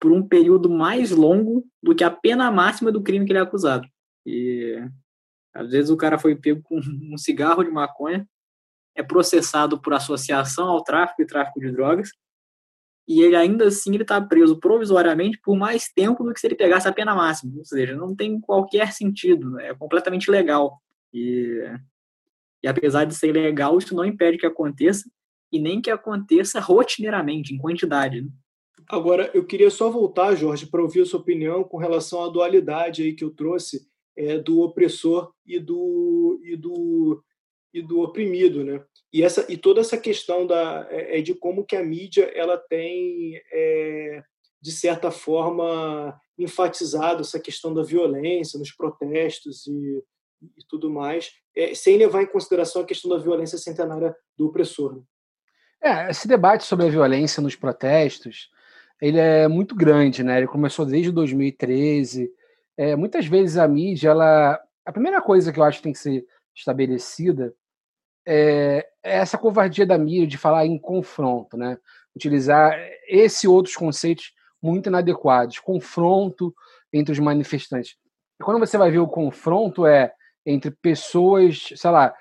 [0.00, 3.42] por um período mais longo do que a pena máxima do crime que ele é
[3.42, 3.86] acusado.
[4.24, 4.82] E
[5.54, 8.26] às vezes o cara foi pego com um cigarro de maconha,
[8.94, 12.10] é processado por associação ao tráfico e tráfico de drogas,
[13.06, 16.54] e ele ainda assim ele está preso provisoriamente por mais tempo do que se ele
[16.54, 17.52] pegasse a pena máxima.
[17.58, 20.80] Ou seja, não tem qualquer sentido, é completamente legal.
[21.12, 21.62] E,
[22.62, 25.10] e apesar de ser legal, isso não impede que aconteça
[25.52, 28.22] e nem que aconteça rotineiramente, em quantidade.
[28.22, 28.28] Né?
[28.88, 33.02] Agora, eu queria só voltar, Jorge, para ouvir a sua opinião com relação à dualidade
[33.02, 33.86] aí que eu trouxe
[34.16, 37.22] é, do opressor e do, e do
[37.72, 38.84] e do oprimido, né?
[39.12, 42.58] E essa e toda essa questão da é, é de como que a mídia ela
[42.58, 44.22] tem é,
[44.60, 50.02] de certa forma enfatizado essa questão da violência nos protestos e,
[50.42, 54.96] e tudo mais, é, sem levar em consideração a questão da violência centenária do opressor.
[54.96, 55.02] Né?
[55.82, 58.50] É, esse debate sobre a violência nos protestos,
[59.00, 60.38] ele é muito grande, né?
[60.38, 62.30] Ele começou desde 2013.
[62.76, 65.98] É, muitas vezes a mídia, ela, a primeira coisa que eu acho que tem que
[65.98, 67.54] ser estabelecida
[68.26, 71.78] é, é essa covardia da mídia de falar em confronto, né?
[72.14, 76.54] Utilizar esse e outros conceitos muito inadequados, confronto
[76.92, 77.96] entre os manifestantes.
[78.38, 80.12] E quando você vai ver o confronto é
[80.44, 82.14] entre pessoas, sei lá,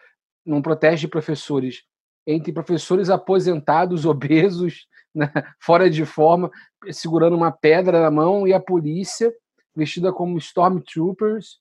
[0.45, 1.83] num protesto de professores,
[2.25, 6.51] entre professores aposentados, obesos, né, fora de forma,
[6.91, 9.33] segurando uma pedra na mão e a polícia
[9.75, 11.59] vestida como stormtroopers,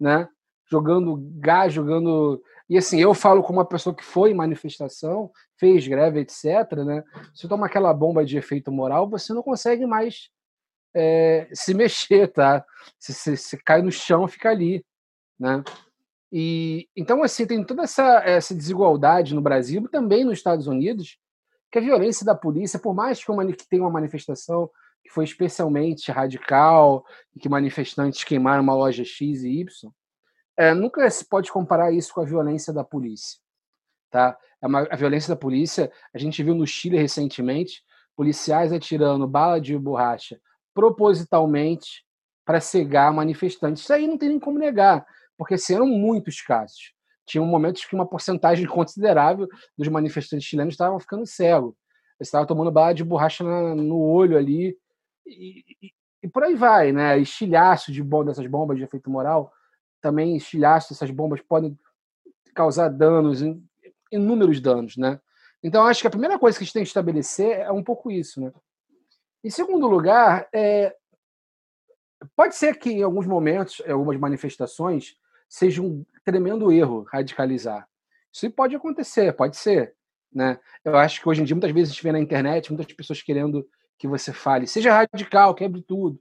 [0.00, 0.28] né,
[0.70, 5.88] jogando gás, jogando e assim, eu falo como uma pessoa que foi em manifestação, fez
[5.88, 6.84] greve, etc.
[6.84, 7.02] Né?
[7.34, 10.28] Se toma aquela bomba de efeito moral, você não consegue mais
[10.94, 12.64] é, se mexer, tá?
[12.98, 14.84] Se, se, se, cai no chão, fica ali,
[15.38, 15.62] né?
[16.30, 21.18] E então assim tem toda essa, essa desigualdade no Brasil, também nos Estados Unidos,
[21.70, 24.70] que a violência da polícia, por mais que, uma, que tenha uma manifestação
[25.02, 29.90] que foi especialmente radical e que manifestantes queimaram uma loja X e Y,
[30.56, 33.38] é, nunca se pode comparar isso com a violência da polícia.
[34.10, 34.36] Tá?
[34.60, 37.82] É uma, a violência da polícia, a gente viu no Chile recentemente,
[38.16, 40.40] policiais atirando bala de borracha
[40.74, 42.04] propositalmente
[42.44, 43.82] para cegar manifestantes.
[43.82, 45.04] Isso aí não tem nem como negar,
[45.38, 46.92] porque assim, eram muitos casos.
[47.24, 51.22] Tinha momentos que uma porcentagem considerável dos manifestantes chilenos estavam ficando.
[51.22, 51.78] Eles
[52.20, 54.76] estavam tomando bala de borracha no olho ali.
[55.26, 55.92] E, e,
[56.24, 57.18] e, por aí vai, né?
[57.18, 59.52] Estilhaço de bom dessas bombas de efeito moral
[60.00, 61.78] também estilhaços, essas bombas podem
[62.54, 63.40] causar danos,
[64.10, 65.20] inúmeros danos, né?
[65.62, 68.10] Então, acho que a primeira coisa que a gente tem que estabelecer é um pouco
[68.10, 68.52] isso, né?
[69.42, 70.94] Em segundo lugar, é...
[72.36, 75.16] pode ser que em alguns momentos, em algumas manifestações,
[75.48, 77.86] seja um tremendo erro radicalizar.
[78.32, 79.94] Isso pode acontecer, pode ser,
[80.32, 80.58] né?
[80.84, 83.22] Eu acho que hoje em dia, muitas vezes, a gente vê na internet muitas pessoas
[83.22, 83.66] querendo
[83.98, 86.20] que você fale, seja radical, quebre tudo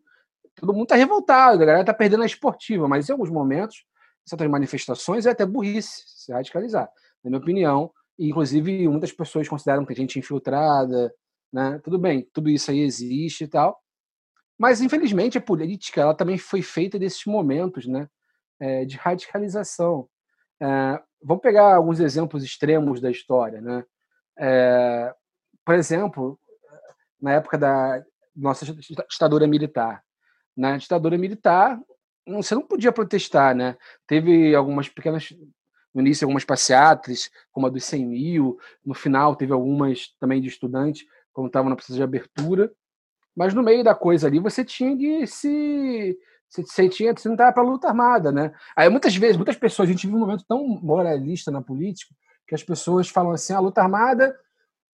[0.60, 3.86] todo mundo está revoltado, a galera está perdendo a esportiva, mas em alguns momentos,
[4.26, 6.90] certas manifestações é até burrice se radicalizar,
[7.24, 7.92] na minha opinião.
[8.18, 11.13] E, inclusive, muitas pessoas consideram que a gente é infiltrada,
[11.54, 11.80] né?
[11.84, 13.80] Tudo bem, tudo isso aí existe e tal.
[14.58, 18.10] Mas, infelizmente, a política ela também foi feita desses momentos né?
[18.60, 20.08] É, de radicalização.
[20.60, 23.62] É, vamos pegar alguns exemplos extremos da história.
[23.62, 23.84] Né?
[24.38, 25.13] É,
[25.65, 26.39] por exemplo,
[27.22, 28.04] na época da
[28.36, 28.65] nossa
[29.10, 30.04] ditadura militar,
[30.56, 31.80] na ditadura militar,
[32.28, 33.78] você não podia protestar, né?
[34.06, 35.30] Teve algumas pequenas,
[35.93, 40.48] no início, algumas passeatas, como a dos 100 mil, no final teve algumas também de
[40.48, 42.72] estudantes, quando estavam na processa de abertura,
[43.36, 46.17] mas no meio da coisa ali você tinha de se
[46.50, 48.54] você tinha que entrar para luta armada, né?
[48.76, 52.14] Aí muitas vezes, muitas pessoas, a gente vive um momento tão moralista na política,
[52.48, 54.36] que as pessoas falam assim: a luta armada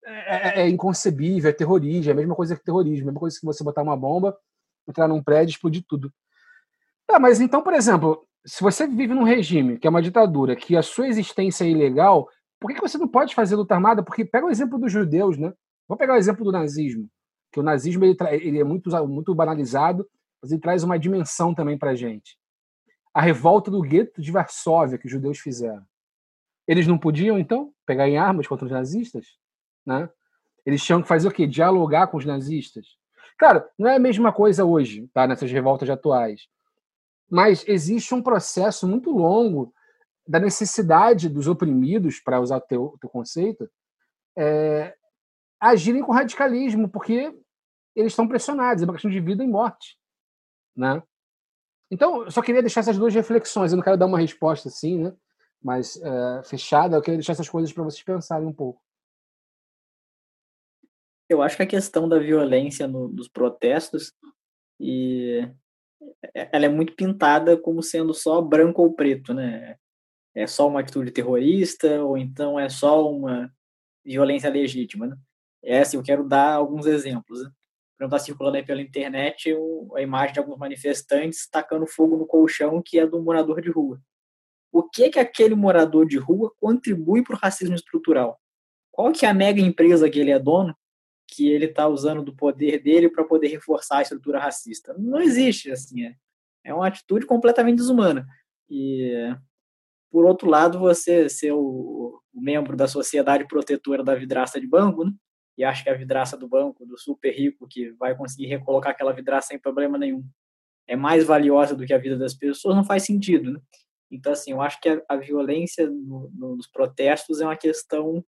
[0.06, 3.20] é, é, é inconcebível, é terrorismo, é a mesma coisa que terrorismo, é a mesma
[3.20, 4.36] coisa que você botar uma bomba,
[4.88, 6.12] entrar num prédio e explodir tudo.
[7.08, 10.76] Tá, mas então, por exemplo, se você vive num regime que é uma ditadura, que
[10.76, 12.28] a sua existência é ilegal,
[12.60, 14.04] por que, que você não pode fazer luta armada?
[14.04, 15.54] Porque pega o exemplo dos judeus, né?
[15.88, 17.10] Vamos pegar o exemplo do nazismo,
[17.52, 20.08] que o nazismo ele, ele é muito, muito banalizado,
[20.44, 22.38] mas ele traz uma dimensão também para gente.
[23.14, 25.86] A revolta do gueto de Varsóvia que os judeus fizeram.
[26.68, 29.26] Eles não podiam, então, pegar em armas contra os nazistas?
[29.86, 30.10] Né?
[30.66, 31.48] Eles tinham que fazer o quê?
[31.48, 32.86] Dialogar com os nazistas.
[33.40, 35.26] Claro, não é a mesma coisa hoje, tá?
[35.26, 36.42] nessas revoltas atuais.
[37.32, 39.74] Mas existe um processo muito longo
[40.28, 43.70] da necessidade dos oprimidos, para usar o teu, teu conceito,
[44.38, 44.94] é,
[45.58, 47.34] agirem com radicalismo, porque
[47.96, 49.98] eles estão pressionados, é uma questão de vida e morte.
[50.76, 51.02] Né?
[51.92, 53.72] Então, eu só queria deixar essas duas reflexões.
[53.72, 55.14] Eu não quero dar uma resposta assim, né?
[55.64, 56.98] mas é, fechada.
[56.98, 58.82] Eu queria deixar essas coisas para vocês pensarem um pouco.
[61.30, 64.14] Eu acho que a questão da violência no, dos protestos
[64.80, 65.50] e
[66.36, 69.78] é, ela é muito pintada como sendo só branco ou preto, né?
[70.36, 73.52] É só uma atitude terrorista ou então é só uma
[74.04, 75.16] violência legítima, né?
[75.64, 77.42] É assim, eu quero dar alguns exemplos.
[77.42, 77.52] Né?
[77.96, 79.56] Por exemplo, está circulando aí pela internet
[79.96, 84.02] a imagem de alguns manifestantes tacando fogo no colchão que é do morador de rua.
[84.72, 88.40] O que que aquele morador de rua contribui para o racismo estrutural?
[88.92, 90.76] Qual que é a mega empresa que ele é dono
[91.36, 94.94] que ele está usando do poder dele para poder reforçar a estrutura racista.
[94.98, 96.16] Não existe, assim, é,
[96.64, 98.28] é uma atitude completamente desumana.
[98.70, 99.36] E,
[100.12, 105.12] por outro lado, você ser o membro da sociedade protetora da vidraça de banco, né?
[105.58, 109.14] E acha que a vidraça do banco, do super rico, que vai conseguir recolocar aquela
[109.14, 110.24] vidraça sem problema nenhum,
[110.88, 113.60] é mais valiosa do que a vida das pessoas, não faz sentido, né?
[114.12, 118.24] Então, assim, eu acho que a, a violência no, no, nos protestos é uma questão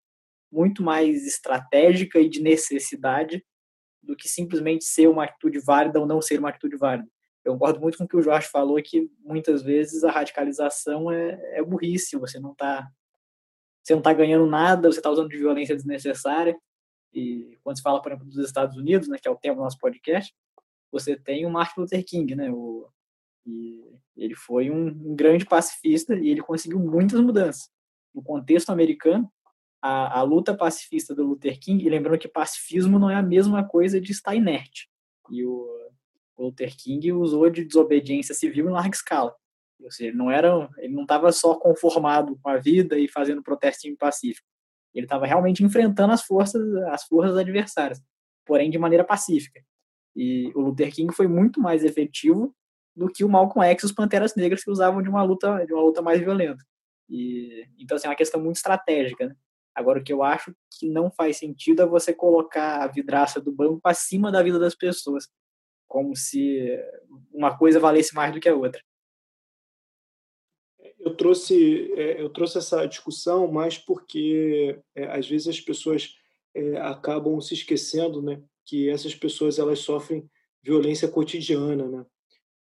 [0.52, 3.44] muito mais estratégica e de necessidade
[4.02, 7.08] do que simplesmente ser uma atitude válida ou não ser uma atitude válida.
[7.44, 11.58] Eu concordo muito com o que o Jorge falou, que muitas vezes a radicalização é,
[11.58, 12.90] é burrice, você não está
[13.82, 16.54] você não tá ganhando nada, você está usando de violência desnecessária.
[17.12, 19.62] E quando se fala, por exemplo, dos Estados Unidos, né, que é o tema do
[19.62, 20.34] nosso podcast,
[20.92, 22.88] você tem o Martin Luther King, né, o,
[24.16, 27.70] ele foi um, um grande pacifista e ele conseguiu muitas mudanças.
[28.14, 29.30] No contexto americano,
[29.80, 33.66] a, a luta pacifista do Luther King, e lembrando que pacifismo não é a mesma
[33.66, 34.88] coisa de estar inerte.
[35.30, 35.66] E o,
[36.36, 39.34] o Luther King usou de desobediência civil em larga escala.
[39.82, 43.42] Ou seja, ele não era, ele não estava só conformado com a vida e fazendo
[43.42, 44.46] protestinho pacífico.
[44.94, 48.00] Ele estava realmente enfrentando as forças, as forças adversárias,
[48.44, 49.60] porém de maneira pacífica.
[50.16, 52.54] E o Luther King foi muito mais efetivo
[52.96, 55.72] do que o Malcolm X e os Panteras Negras que usavam de uma luta, de
[55.72, 56.62] uma luta mais violenta.
[57.08, 59.34] E então assim, é uma questão muito estratégica, né?
[59.74, 63.52] Agora, o que eu acho que não faz sentido é você colocar a vidraça do
[63.52, 65.28] banco acima da vida das pessoas,
[65.88, 66.68] como se
[67.32, 68.82] uma coisa valesse mais do que a outra.
[71.00, 76.14] Eu trouxe, é, eu trouxe essa discussão mais porque, é, às vezes, as pessoas
[76.54, 80.28] é, acabam se esquecendo né, que essas pessoas elas sofrem
[80.62, 81.88] violência cotidiana.
[81.88, 82.06] Né?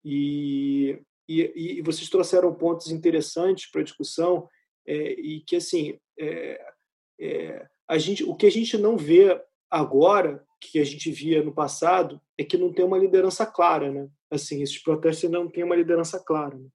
[0.05, 4.48] E, e, e vocês trouxeram pontos interessantes para a discussão
[4.87, 6.61] é, e que, assim, é,
[7.20, 11.53] é, a gente, o que a gente não vê agora, que a gente via no
[11.53, 14.09] passado, é que não tem uma liderança clara, né?
[14.31, 16.57] Assim, esses protestos não têm uma liderança clara.
[16.57, 16.68] Né?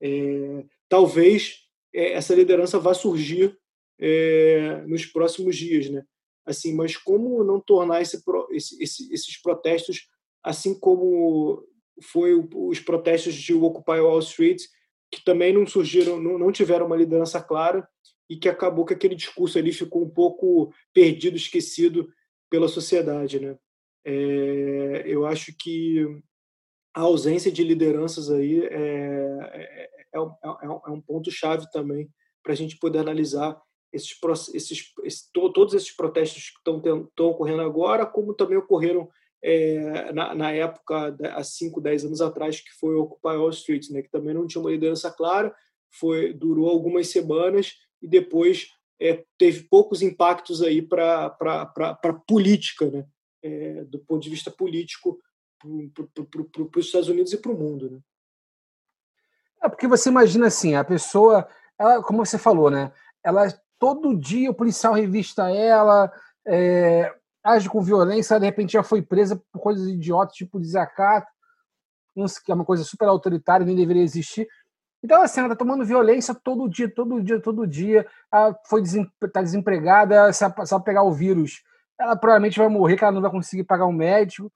[0.00, 3.58] É, talvez é, essa liderança vá surgir
[3.98, 6.04] é, nos próximos dias, né?
[6.44, 10.06] Assim, mas como não tornar esse, esse, esses protestos
[10.42, 11.66] assim como
[12.02, 14.60] foi os protestos de Occupy Wall Street,
[15.10, 17.88] que também não surgiram, não, não tiveram uma liderança clara
[18.28, 22.12] e que acabou que aquele discurso ali ficou um pouco perdido, esquecido
[22.50, 23.56] pela sociedade, né?
[24.04, 26.04] É, eu acho que
[26.92, 32.08] a ausência de lideranças aí é, é, é, é um é ponto chave também
[32.42, 33.60] para a gente poder analisar
[33.92, 34.18] esses,
[34.54, 39.08] esses, esses, todos esses protestos que estão, ocorrendo agora, como também ocorreram
[39.44, 44.02] é, na, na, época, há 5, 10 anos atrás, que foi Occupy Wall Street, né,
[44.02, 45.54] que também não tinha uma liderança clara,
[45.90, 48.68] foi durou algumas semanas e depois
[49.00, 53.04] é, teve poucos impactos aí para a política, né?
[53.44, 55.18] É, do ponto de vista político,
[55.58, 57.90] para os Estados Unidos e para o mundo.
[57.90, 57.98] Né?
[59.62, 61.46] É porque você imagina assim, a pessoa,
[61.78, 62.92] ela, como você falou, né?
[63.24, 63.46] Ela
[63.78, 66.12] todo dia o policial revista ela,
[66.46, 67.12] é,
[67.44, 71.26] age com violência, de repente já foi presa por coisas idiotas, tipo desacato,
[72.44, 74.46] que é uma coisa super autoritária, nem deveria existir.
[75.02, 78.06] Então, assim, ela está tomando violência todo dia, todo dia, todo dia.
[78.32, 81.62] Ela foi está desempregada, se ela, se ela pegar o vírus,
[81.98, 84.50] ela provavelmente vai morrer, que ela não vai conseguir pagar um médico.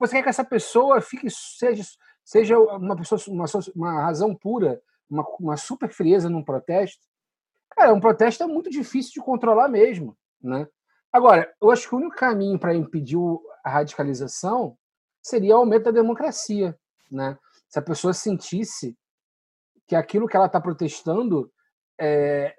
[0.00, 1.82] Você quer que essa pessoa fique seja,
[2.28, 7.00] seja uma pessoa uma, uma razão pura, uma, uma super frieza num protesto?
[7.70, 10.68] Cara, um protesto é muito difícil de controlar mesmo, né?
[11.10, 13.16] Agora, eu acho que o único caminho para impedir
[13.64, 14.76] a radicalização
[15.22, 16.78] seria o aumento da democracia,
[17.10, 17.38] né?
[17.66, 18.94] Se a pessoa sentisse
[19.86, 21.50] que aquilo que ela está protestando
[21.98, 22.54] é,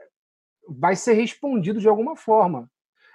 [0.67, 2.67] vai ser respondido de alguma forma.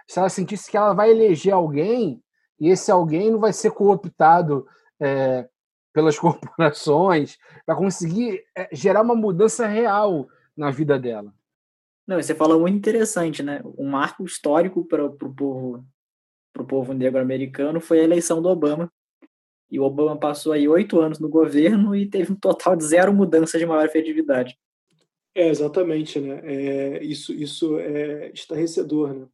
[0.06, 2.22] Se ela sentisse que ela vai eleger alguém
[2.60, 4.68] e esse alguém não vai ser cooptado
[5.00, 5.48] é,
[5.94, 11.32] pelas corporações, vai conseguir é, gerar uma mudança real na vida dela.
[12.06, 13.62] Não, você fala muito interessante, né?
[13.78, 15.82] Um marco histórico para o povo,
[16.52, 18.92] pro povo negro americano foi a eleição do Obama,
[19.70, 23.14] e o Obama passou aí oito anos no governo e teve um total de zero
[23.14, 24.58] mudança de maior efetividade.
[25.34, 26.40] É, exatamente, né?
[26.44, 29.26] É, isso, isso é estarrecedor, né?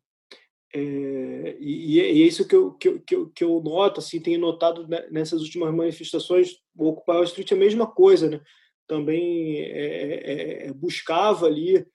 [0.73, 4.21] É, e, e, é isso que eu, que, eu, que, eu, que eu noto, assim,
[4.21, 8.41] tenho notado nessas últimas manifestações, o Occupy Wall Street é a mesma coisa, né?
[8.87, 11.87] Também é, é, é buscava ali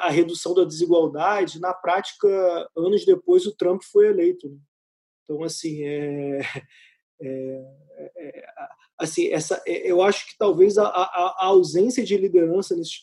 [0.00, 1.60] a redução da desigualdade.
[1.60, 2.28] Na prática,
[2.76, 4.48] anos depois, o Trump foi eleito.
[4.48, 4.56] Né?
[5.22, 6.40] Então, assim, é,
[7.22, 7.62] é,
[8.16, 8.46] é,
[8.98, 13.00] assim, essa, é, eu acho que talvez a, a, a ausência de liderança nesses,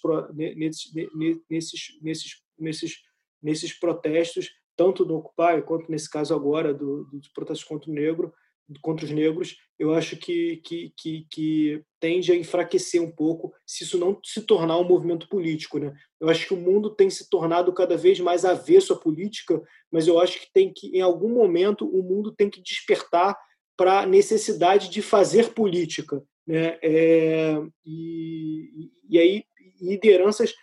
[0.55, 2.95] nesses, nesses, nesses,
[3.41, 8.33] nesses, protestos, tanto do Occupy quanto nesse caso agora do, dos protestos contra o negro,
[8.81, 13.83] contra os negros, eu acho que, que, que, que, tende a enfraquecer um pouco se
[13.83, 15.79] isso não se tornar um movimento político.
[15.79, 15.93] Né?
[16.19, 20.07] Eu acho que o mundo tem se tornado cada vez mais avesso à política, mas
[20.07, 23.37] eu acho que tem que, em algum momento, o mundo tem que despertar
[23.77, 26.21] para a necessidade de fazer política.
[26.45, 26.77] Né?
[26.81, 29.43] É, e, e aí,
[29.79, 30.53] lideranças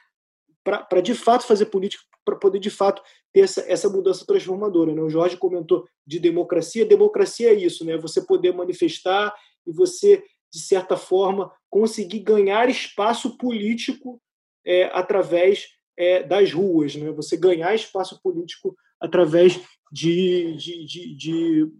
[0.63, 4.95] para de fato fazer política, para poder de fato ter essa, essa mudança transformadora.
[4.95, 5.03] Né?
[5.03, 6.87] O Jorge comentou de democracia.
[6.87, 7.97] Democracia é isso, né?
[7.97, 9.35] você poder manifestar
[9.67, 14.21] e você, de certa forma, conseguir ganhar espaço político
[14.65, 17.11] é, através é, das ruas, né?
[17.11, 19.61] você ganhar espaço político através
[19.93, 21.73] de, de, de, de,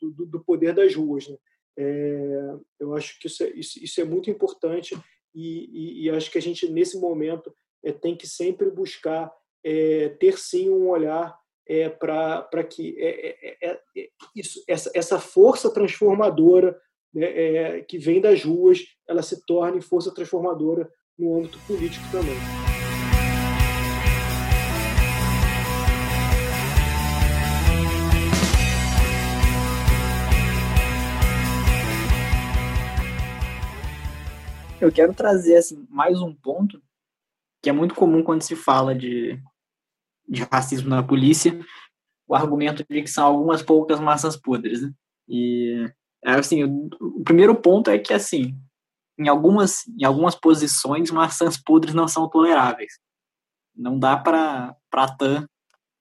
[0.00, 1.28] do, do, poder das ruas.
[1.28, 1.36] Né?
[1.76, 4.96] É, eu acho que isso é, isso, isso é muito importante
[5.34, 9.32] e, e, e, acho que a gente, nesse momento, é, tem que sempre buscar
[9.64, 11.34] é, ter, sim, um olhar
[11.66, 16.78] é, para que é, é, é, isso, essa, essa força transformadora
[17.12, 22.36] né, que vem das ruas ela se torne força transformadora no âmbito político também.
[34.80, 36.82] Eu quero trazer assim, mais um ponto
[37.62, 39.40] que é muito comum quando se fala de,
[40.28, 41.58] de racismo na polícia,
[42.26, 44.82] o argumento de que são algumas poucas massas podres.
[44.82, 44.92] Né?
[45.28, 45.92] E
[46.24, 48.58] assim, o, primeiro ponto é que assim,
[49.18, 52.98] em algumas, em algumas posições, maçãs podres não são toleráveis.
[53.76, 55.46] Não dá para a TAM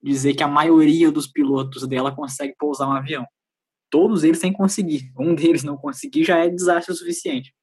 [0.01, 3.25] dizer que a maioria dos pilotos dela consegue pousar um avião.
[3.89, 5.11] Todos eles têm que conseguir.
[5.17, 7.53] Um deles não conseguir já é desastre o suficiente.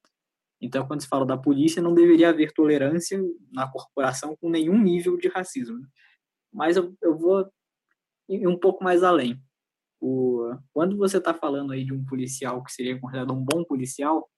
[0.61, 3.19] Então, quando se fala da polícia, não deveria haver tolerância
[3.51, 5.79] na corporação com nenhum nível de racismo.
[6.53, 7.49] Mas eu, eu vou
[8.29, 9.41] ir um pouco mais além.
[10.01, 14.29] O, quando você está falando aí de um policial que seria considerado um bom policial,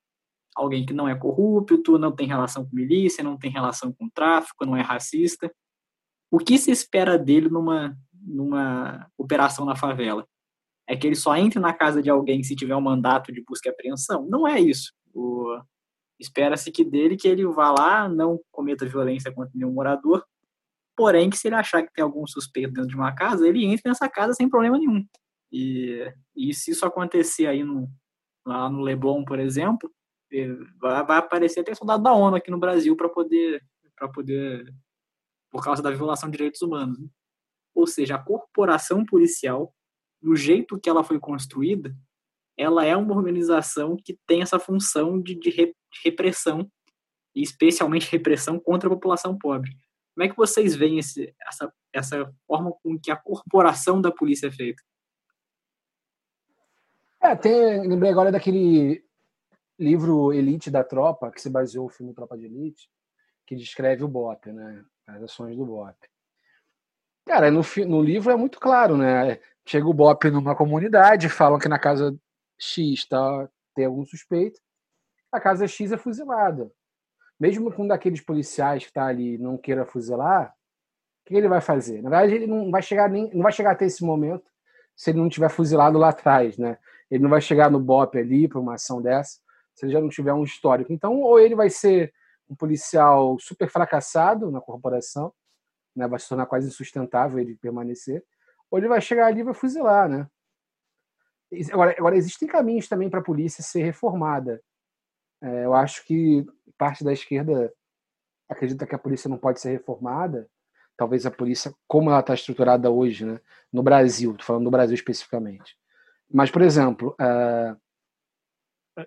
[0.55, 4.67] alguém que não é corrupto, não tem relação com milícia, não tem relação com tráfico,
[4.67, 5.51] não é racista,
[6.33, 10.27] o que se espera dele numa, numa operação na favela?
[10.89, 13.69] É que ele só entre na casa de alguém se tiver um mandato de busca
[13.69, 14.27] e apreensão?
[14.27, 14.95] Não é isso.
[16.19, 20.25] Espera-se que dele que ele vá lá, não cometa violência contra nenhum morador,
[20.97, 23.89] porém que se ele achar que tem algum suspeito dentro de uma casa, ele entre
[23.89, 25.05] nessa casa sem problema nenhum.
[25.51, 27.89] E, e se isso acontecer aí no,
[28.47, 29.91] lá no Leblon, por exemplo,
[30.81, 33.63] vai, vai aparecer até soldado da ONU aqui no Brasil para poder,
[33.97, 34.65] para poder,
[35.51, 36.99] por causa da violação de direitos humanos.
[36.99, 37.09] Né?
[37.75, 39.75] Ou seja, a corporação policial,
[40.21, 41.95] do jeito que ela foi construída,
[42.57, 46.71] ela é uma organização que tem essa função de, de, re, de repressão,
[47.35, 49.71] e especialmente repressão contra a população pobre.
[50.15, 54.49] Como é que vocês veem esse, essa, essa forma com que a corporação da polícia
[54.49, 54.83] é feita?
[57.21, 59.05] É, tem, lembrei agora daquele
[59.79, 62.91] livro Elite da Tropa, que se baseou no filme Tropa de Elite,
[63.47, 64.85] que descreve o BOP, né?
[65.07, 65.97] As ações do BOP.
[67.25, 69.41] Cara, no, no livro é muito claro, né?
[69.65, 72.17] Chega o BOP numa comunidade, falam que na casa
[72.59, 74.61] X tá, tem algum suspeito,
[75.31, 76.71] a casa X é fuzilada.
[77.43, 80.55] Mesmo com um daqueles policiais que está ali não queira fuzilar,
[81.25, 82.01] o que ele vai fazer?
[82.01, 84.49] Na verdade, ele não vai chegar nem, não vai chegar até esse momento
[84.95, 86.79] se ele não tiver fuzilado lá atrás, né?
[87.11, 89.41] Ele não vai chegar no BOP ali para uma ação dessa
[89.75, 90.93] se ele já não tiver um histórico.
[90.93, 92.15] Então, ou ele vai ser
[92.49, 95.33] um policial super fracassado na corporação,
[95.97, 96.07] né?
[96.07, 98.25] Vai se tornar quase insustentável ele permanecer,
[98.71, 100.29] ou ele vai chegar ali e vai fuzilar, né?
[101.73, 104.63] Agora, agora existem caminhos também para a polícia ser reformada.
[105.43, 106.47] É, eu acho que
[106.83, 107.73] parte da esquerda
[108.49, 110.51] acredita que a polícia não pode ser reformada.
[110.97, 113.41] Talvez a polícia, como ela está estruturada hoje, né,
[113.73, 115.77] no Brasil, estou falando do Brasil especificamente.
[116.29, 117.81] Mas, por exemplo, uh,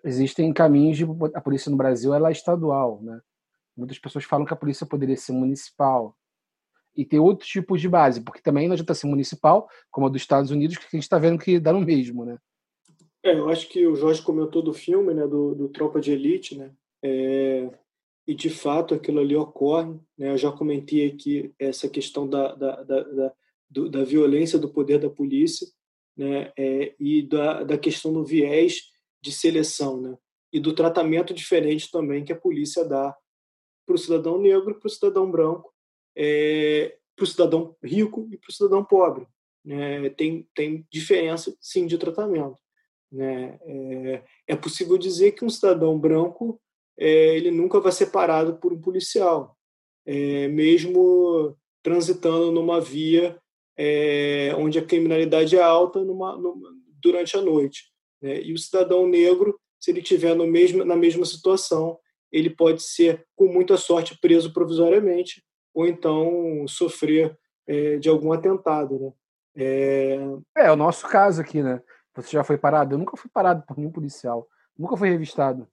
[0.05, 3.19] existem caminhos de a polícia no Brasil ela é estadual, né?
[3.75, 6.15] Muitas pessoas falam que a polícia poderia ser municipal
[6.95, 10.21] e ter outros tipos de base, porque também não adianta ser municipal, como a dos
[10.21, 12.37] Estados Unidos, que a gente está vendo que dá no mesmo, né?
[13.21, 16.57] É, eu acho que o Jorge comentou do filme, né, do, do Tropa de Elite,
[16.57, 16.71] né?
[17.05, 17.69] É,
[18.27, 19.93] e de fato aquilo ali ocorre.
[20.17, 20.31] Né?
[20.31, 23.33] Eu já comentei aqui essa questão da, da, da, da,
[23.69, 25.67] do, da violência do poder da polícia
[26.17, 26.51] né?
[26.57, 28.91] É, e da, da questão do viés
[29.21, 30.17] de seleção né?
[30.51, 33.15] e do tratamento diferente também que a polícia dá
[33.85, 35.71] para o cidadão negro, para o cidadão branco,
[36.15, 39.27] é, para o cidadão rico e para o cidadão pobre.
[39.63, 40.09] Né?
[40.11, 42.57] Tem, tem diferença, sim, de tratamento.
[43.11, 43.59] Né?
[43.61, 46.59] É, é possível dizer que um cidadão branco
[46.97, 49.57] é, ele nunca vai ser parado por um policial,
[50.05, 53.37] é, mesmo transitando numa via
[53.77, 56.69] é, onde a criminalidade é alta numa, numa,
[57.01, 57.91] durante a noite.
[58.21, 58.41] Né?
[58.41, 61.99] E o cidadão negro, se ele estiver mesmo, na mesma situação,
[62.31, 65.43] ele pode ser, com muita sorte, preso provisoriamente
[65.73, 67.37] ou então sofrer
[67.67, 68.99] é, de algum atentado.
[68.99, 69.11] Né?
[69.57, 70.19] É...
[70.57, 71.81] é o nosso caso aqui, né?
[72.15, 72.93] Você já foi parado?
[72.93, 74.47] Eu nunca fui parado por nenhum policial.
[74.77, 75.67] Nunca fui revistado.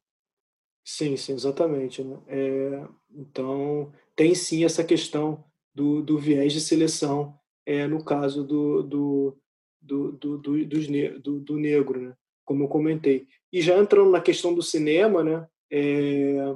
[0.84, 2.02] Sim, sim, exatamente.
[2.02, 2.18] Né?
[2.28, 8.82] É, então, tem sim essa questão do, do viés de seleção é, no caso do,
[8.82, 9.38] do,
[9.80, 10.66] do, do, do,
[11.20, 12.14] do, do negro, né?
[12.44, 13.26] como eu comentei.
[13.52, 15.46] E já entrando na questão do cinema, né?
[15.70, 16.54] É,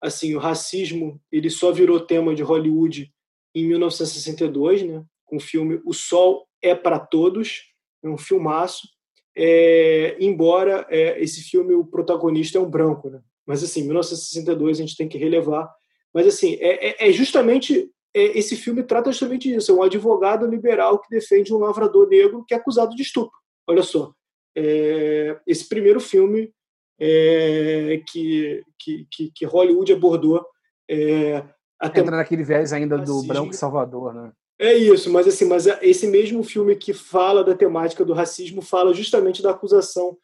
[0.00, 3.12] assim, o racismo ele só virou tema de Hollywood
[3.54, 5.04] em 1962, né?
[5.24, 7.62] com o filme O Sol é para Todos,
[8.02, 8.88] é um filmaço,
[9.36, 13.20] é, embora é, esse filme o protagonista é um branco, né?
[13.46, 15.72] Mas, assim, 1962 a gente tem que relevar.
[16.12, 17.90] Mas, assim, é, é, é justamente.
[18.14, 19.70] É, esse filme trata justamente disso.
[19.70, 23.38] É um advogado liberal que defende um lavrador negro que é acusado de estupro.
[23.66, 24.12] Olha só.
[24.56, 26.50] É, esse primeiro filme
[26.98, 30.46] é, que, que, que, Hollywood abordou.
[30.88, 31.44] É,
[31.78, 34.32] até Entra naquele viés ainda do Branco Salvador, né?
[34.58, 38.94] É isso, mas assim, mas esse mesmo filme que fala da temática do racismo fala
[38.94, 40.16] justamente da acusação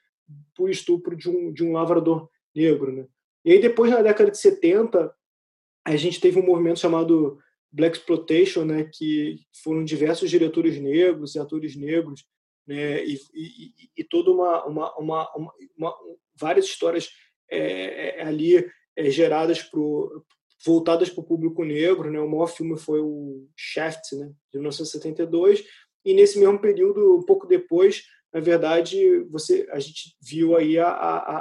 [0.57, 2.91] por estupro de um, de um lavrador negro.
[2.91, 3.07] Né?
[3.45, 5.13] E aí, depois, na década de 70,
[5.85, 7.39] a gente teve um movimento chamado
[7.73, 12.25] Black Exploitation, né, que foram diversos diretores negros e atores negros,
[12.67, 15.95] né, e, e, e toda uma, uma, uma, uma, uma
[16.39, 17.11] várias histórias
[17.51, 18.65] é, é ali
[18.97, 20.25] é, geradas pro,
[20.65, 22.11] voltadas para o público negro.
[22.11, 25.65] Né, o maior filme foi o Shaft, né, de 1972,
[26.05, 30.89] e nesse mesmo período, um pouco depois, na verdade, você, a gente viu aí a,
[30.89, 31.41] a,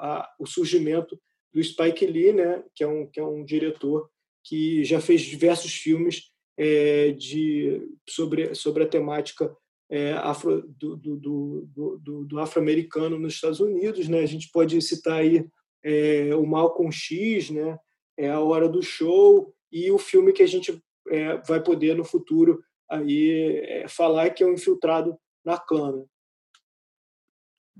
[0.00, 1.18] a, o surgimento
[1.52, 4.08] do Spike Lee, né, que é um, que é um diretor
[4.44, 9.54] que já fez diversos filmes é, de, sobre, sobre a temática
[9.90, 14.08] é, afro, do, do, do, do, do afro-americano nos Estados Unidos.
[14.08, 14.20] Né?
[14.20, 15.46] A gente pode citar aí
[15.84, 17.78] é, o Malcolm X, né?
[18.18, 22.04] é A Hora do Show, e o filme que a gente é, vai poder no
[22.04, 26.04] futuro aí é, falar que é o Infiltrado na clã.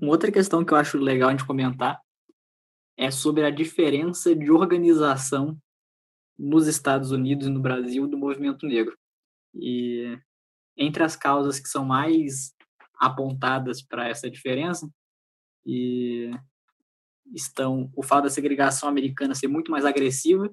[0.01, 2.01] Uma outra questão que eu acho legal de comentar
[2.95, 5.59] é sobre a diferença de organização
[6.39, 8.97] nos Estados Unidos e no Brasil do movimento negro.
[9.53, 10.17] E
[10.77, 12.55] entre as causas que são mais
[12.95, 14.89] apontadas para essa diferença
[15.65, 16.31] e
[17.35, 20.49] estão o fato da segregação americana ser muito mais agressiva,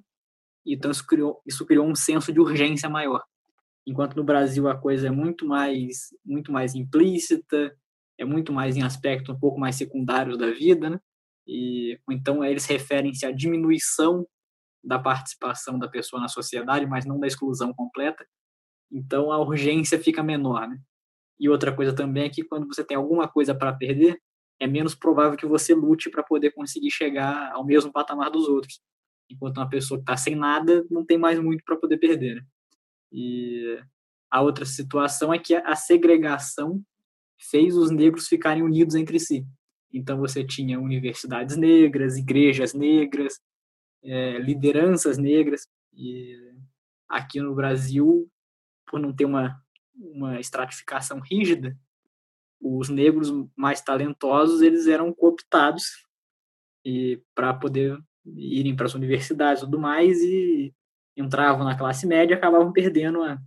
[0.66, 3.22] então isso criou, isso criou um senso de urgência maior
[3.86, 7.76] enquanto no Brasil a coisa é muito mais muito mais implícita,
[8.18, 11.00] é muito mais em aspectos um pouco mais secundários da vida, né?
[11.46, 14.26] E então eles referem-se à diminuição
[14.82, 18.26] da participação da pessoa na sociedade, mas não da exclusão completa.
[18.92, 20.78] Então a urgência fica menor, né?
[21.38, 24.20] E outra coisa também é que quando você tem alguma coisa para perder,
[24.60, 28.80] é menos provável que você lute para poder conseguir chegar ao mesmo patamar dos outros.
[29.28, 32.36] Enquanto uma pessoa que está sem nada não tem mais muito para poder perder.
[32.36, 32.42] Né?
[33.16, 33.80] E
[34.28, 36.82] a outra situação é que a segregação
[37.38, 39.46] fez os negros ficarem unidos entre si.
[39.92, 43.40] Então você tinha universidades negras, igrejas negras,
[44.02, 45.68] é, lideranças negras.
[45.92, 46.36] E
[47.08, 48.28] aqui no Brasil,
[48.90, 49.56] por não ter uma,
[49.94, 51.78] uma estratificação rígida,
[52.60, 56.04] os negros mais talentosos eles eram cooptados
[56.84, 57.96] e para poder
[58.26, 60.74] irem para as universidades e tudo mais e
[61.16, 63.38] entravam na classe média acabavam perdendo a,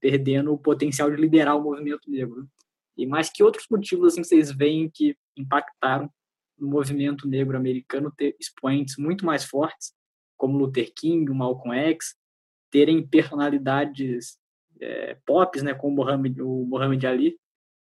[0.00, 2.48] perdendo o potencial de liderar o movimento negro.
[2.96, 6.10] E mais que outros motivos assim vocês veem que impactaram
[6.58, 9.92] no movimento negro americano ter expoentes muito mais fortes,
[10.36, 12.16] como Luther King, o Malcolm X,
[12.70, 14.38] terem personalidades
[14.80, 17.38] é, pop, né, como o Muhammad Ali,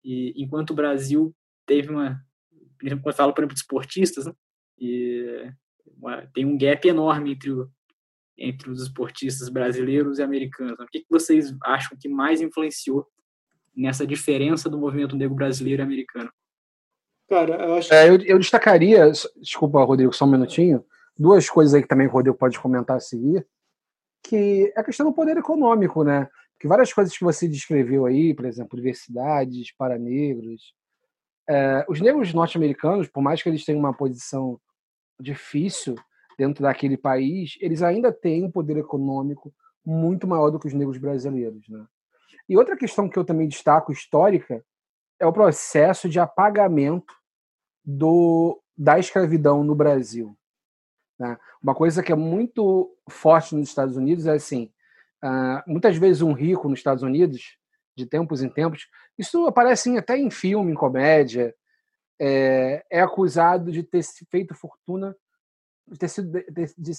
[0.04, 1.34] e enquanto o Brasil
[1.66, 2.20] teve uma,
[2.78, 4.34] quando eu falo, por exemplo, de esportistas, né?
[4.78, 5.50] e
[5.96, 7.70] uma, tem um gap enorme entre, o,
[8.36, 10.78] entre os esportistas brasileiros e americanos.
[10.78, 13.06] O que, que vocês acham que mais influenciou
[13.76, 16.30] nessa diferença do movimento negro brasileiro e americano?
[17.28, 17.94] Cara, eu acho.
[17.94, 20.84] É, eu, eu, destacaria, desculpa, Rodrigo, só um minutinho,
[21.16, 23.46] duas coisas aí que também o Rodrigo pode comentar a seguir,
[24.22, 26.28] que é a questão do poder econômico, né?
[26.58, 30.74] que várias coisas que você descreveu aí, por exemplo, universidades para negros,
[31.46, 34.58] é, os negros norte-americanos, por mais que eles tenham uma posição
[35.20, 35.94] difícil
[36.38, 39.52] dentro daquele país, eles ainda têm um poder econômico
[39.84, 41.84] muito maior do que os negros brasileiros, né?
[42.48, 44.64] E outra questão que eu também destaco histórica
[45.18, 47.14] é o processo de apagamento
[47.82, 50.36] do, da escravidão no Brasil.
[51.18, 51.38] Né?
[51.62, 54.70] Uma coisa que é muito forte nos Estados Unidos é assim:
[55.24, 57.56] Uh, muitas vezes um rico nos Estados Unidos,
[57.96, 61.54] de tempos em tempos, isso aparece até em filme, em comédia,
[62.20, 65.16] é, é acusado de ter feito fortuna,
[65.98, 66.92] ter sido de, de, de,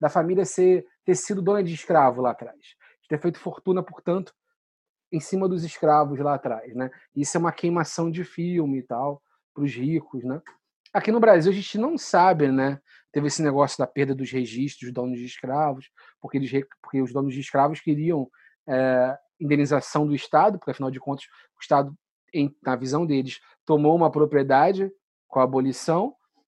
[0.00, 2.58] da família ser ter sido dona de escravo lá atrás,
[3.02, 4.34] de ter feito fortuna, portanto,
[5.12, 6.90] em cima dos escravos lá atrás, né?
[7.14, 9.22] Isso é uma queimação de filme e tal
[9.54, 10.40] para os ricos, né?
[10.92, 12.80] Aqui no Brasil a gente não sabe, né?
[13.12, 15.90] Teve esse negócio da perda dos registros dos donos de escravos,
[16.20, 16.50] porque, eles,
[16.82, 18.28] porque os donos de escravos queriam
[18.66, 21.24] é, indenização do Estado, porque afinal de contas
[21.56, 21.94] o Estado,
[22.32, 24.90] em, na visão deles, tomou uma propriedade
[25.28, 26.14] com a abolição,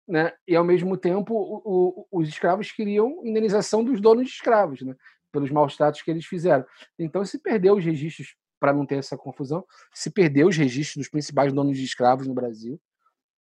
[0.08, 0.32] né?
[0.48, 4.96] E ao mesmo tempo o, o, os escravos queriam indenização dos donos de escravos, né?
[5.32, 6.66] Pelos maus tratos que eles fizeram.
[6.98, 11.10] Então se perdeu os registros para não ter essa confusão, se perdeu os registros dos
[11.10, 12.80] principais donos de escravos no Brasil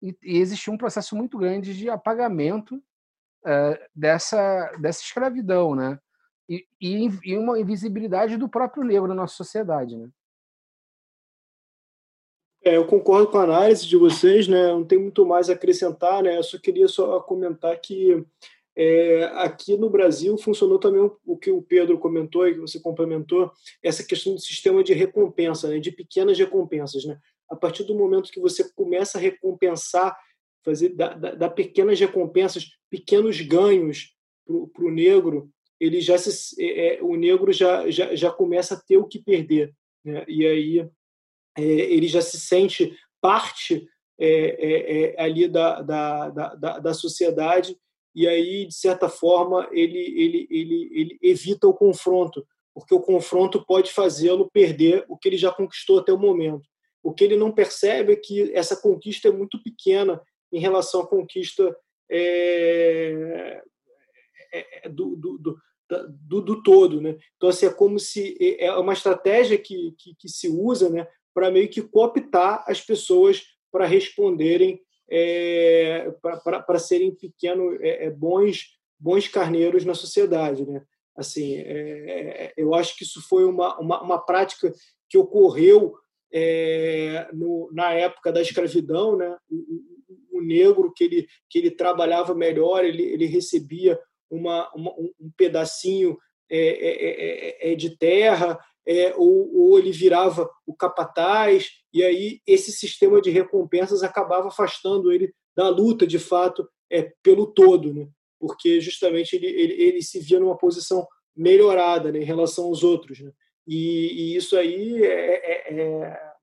[0.02, 5.98] e, e existia um processo muito grande de apagamento uh, dessa, dessa escravidão, né?
[6.46, 10.10] E, e, e, uma invisibilidade do próprio negro na nossa sociedade, né?
[12.64, 14.68] É, eu concordo com a análise de vocês, né?
[14.68, 16.38] Não tem muito mais a acrescentar, né?
[16.38, 18.24] Eu só queria só comentar que
[18.76, 23.52] é, aqui no Brasil funcionou também o que o Pedro comentou e que você complementou,
[23.82, 25.78] essa questão do sistema de recompensa, né?
[25.78, 27.04] de pequenas recompensas.
[27.04, 27.18] Né?
[27.50, 30.16] a partir do momento que você começa a recompensar,
[30.64, 34.14] fazer dar, pequenas recompensas, pequenos ganhos
[34.46, 38.80] para o negro, ele já se, é, é, o negro já, já, já começa a
[38.80, 39.74] ter o que perder.
[40.04, 40.24] Né?
[40.26, 40.88] E aí
[41.62, 43.88] ele já se sente parte
[44.18, 47.76] é, é, é ali da, da, da, da sociedade
[48.14, 53.64] e aí, de certa forma, ele, ele, ele, ele evita o confronto, porque o confronto
[53.66, 56.68] pode fazê-lo perder o que ele já conquistou até o momento.
[57.02, 61.06] O que ele não percebe é que essa conquista é muito pequena em relação à
[61.06, 61.76] conquista
[62.08, 63.60] é,
[64.52, 65.58] é, é do, do, do,
[66.08, 67.00] do, do, todo.
[67.00, 67.18] Né?
[67.36, 71.06] Então, assim, é como se é, é uma estratégia que, que, que se usa né,
[71.34, 74.80] para meio que cooptar as pessoas para responderem,
[75.10, 80.64] é, para serem pequenos, é, é, bons, bons carneiros na sociedade.
[80.64, 80.82] Né?
[81.16, 84.72] Assim, é, eu acho que isso foi uma, uma, uma prática
[85.10, 85.94] que ocorreu
[86.32, 89.36] é, no, na época da escravidão, né?
[89.50, 95.30] O, o, negro que ele que ele trabalhava melhor, ele, ele recebia uma, uma um
[95.36, 96.18] pedacinho
[96.50, 98.58] é é, é, é, de terra,
[99.16, 105.32] ou, ou ele virava o capataz, e aí esse sistema de recompensas acabava afastando ele
[105.56, 108.08] da luta, de fato, é, pelo todo, né?
[108.38, 113.20] porque justamente ele, ele, ele se via numa posição melhorada né, em relação aos outros.
[113.20, 113.32] Né?
[113.66, 116.34] E, e isso aí é, é, é,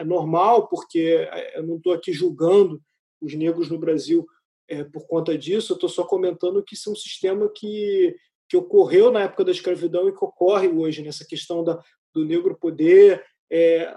[0.00, 2.80] é normal, porque eu não estou aqui julgando
[3.20, 4.26] os negros no Brasil
[4.68, 8.14] é, por conta disso, eu estou só comentando que isso é um sistema que,
[8.48, 11.80] que ocorreu na época da escravidão e que ocorre hoje, nessa questão da,
[12.14, 13.92] do negro poder é,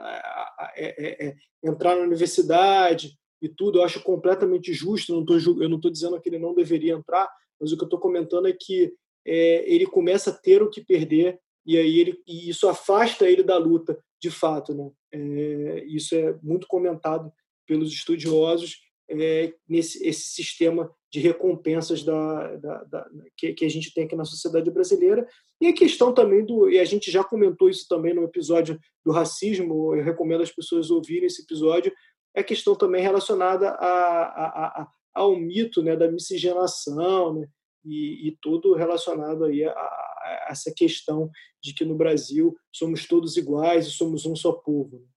[0.75, 3.79] é, é, entrar na universidade e tudo.
[3.79, 7.29] Eu acho completamente justo, não tô, eu não estou dizendo que ele não deveria entrar,
[7.59, 8.93] mas o que eu estou comentando é que
[9.25, 13.57] ele começa a ter o que perder e aí ele e isso afasta ele da
[13.57, 17.31] luta de fato né é, isso é muito comentado
[17.67, 18.79] pelos estudiosos
[19.09, 24.15] é, nesse esse sistema de recompensas da, da, da que, que, a gente tem aqui
[24.15, 25.27] na sociedade brasileira.
[25.59, 26.69] E a questão também do.
[26.69, 30.91] E a gente já comentou isso também no episódio do racismo, eu recomendo as pessoas
[30.91, 31.91] ouvirem esse episódio,
[32.35, 37.47] é a questão também relacionada a, a, a, ao mito né, da miscigenação né,
[37.83, 41.29] e, e tudo relacionado aí a, a, essa questão
[41.61, 44.99] de que no Brasil somos todos iguais e somos um só povo.
[44.99, 45.07] Né.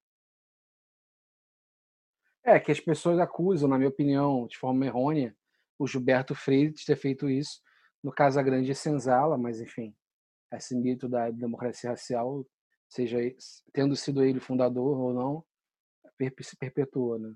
[2.45, 5.37] É, que as pessoas acusam, na minha opinião, de forma errônea,
[5.83, 7.61] o Gilberto Freire ter feito isso
[8.03, 9.95] no Casa Grande de Senzala, mas enfim,
[10.53, 12.47] esse mito da democracia racial,
[12.89, 13.19] seja
[13.73, 15.45] tendo sido ele fundador ou não,
[16.41, 17.35] se perpetuou, né?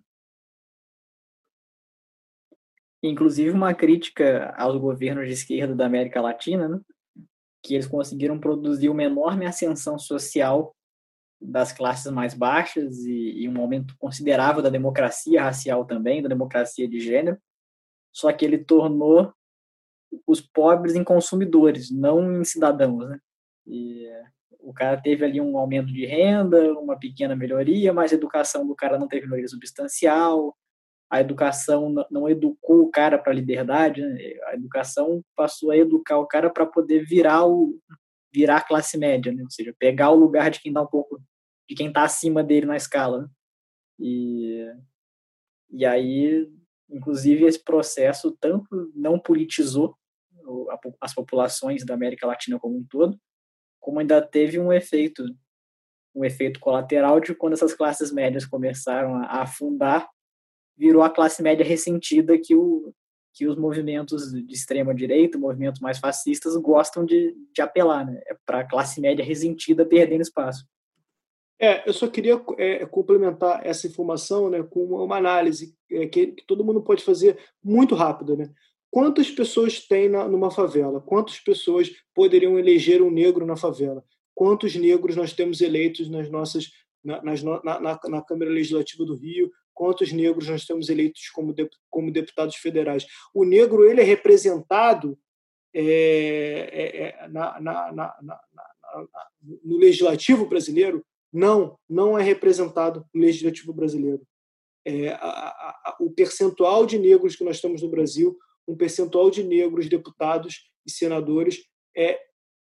[3.02, 6.80] Inclusive uma crítica aos governos de esquerda da América Latina, né?
[7.62, 10.74] que eles conseguiram produzir uma enorme ascensão social
[11.40, 16.88] das classes mais baixas e, e, um aumento considerável da democracia racial também, da democracia
[16.88, 17.38] de gênero,
[18.16, 19.30] só que ele tornou
[20.26, 23.20] os pobres em consumidores, não em cidadãos, né?
[23.66, 24.08] E
[24.60, 28.74] o cara teve ali um aumento de renda, uma pequena melhoria, mas a educação do
[28.74, 30.56] cara não teve melhoria substancial,
[31.10, 34.18] a educação não educou o cara para a liberdade, né?
[34.46, 37.78] a educação passou a educar o cara para poder virar o
[38.32, 39.42] virar a classe média, né?
[39.42, 41.20] ou seja, pegar o lugar de quem está um pouco
[41.68, 43.22] de quem está acima dele na escala.
[43.22, 43.28] Né?
[44.00, 44.72] E
[45.70, 46.48] e aí,
[46.88, 49.96] inclusive esse processo tanto não politizou
[51.00, 53.18] as populações da América Latina como um todo,
[53.80, 55.24] como ainda teve um efeito
[56.14, 60.08] um efeito colateral de quando essas classes médias começaram a afundar,
[60.74, 62.90] virou a classe média ressentida que, o,
[63.34, 68.18] que os movimentos de extrema direita, movimentos mais fascistas, gostam de, de apelar, né?
[68.26, 70.64] É para a classe média ressentida perdendo espaço.
[71.58, 76.46] É, eu só queria é, complementar essa informação né, com uma análise é, que, que,
[76.46, 78.36] todo mundo pode fazer muito rápida.
[78.36, 78.50] Né?
[78.90, 81.00] Quantas pessoas tem na, numa favela?
[81.00, 84.04] Quantas pessoas poderiam eleger um negro na favela?
[84.34, 86.70] Quantos negros nós temos eleitos nas nossas
[87.02, 89.50] na, nas, na, na, na Câmara Legislativa do Rio?
[89.72, 93.06] Quantos negros nós temos eleitos como, de, como deputados federais?
[93.32, 95.18] O negro ele é representado
[95.74, 95.82] é,
[96.72, 98.40] é, é na, na, na,
[99.64, 101.04] no legislativo brasileiro?
[101.32, 104.22] Não, não é representado no legislativo brasileiro.
[104.84, 109.42] É, a, a, o percentual de negros que nós temos no Brasil um percentual de
[109.42, 111.64] negros deputados e senadores
[111.96, 112.20] é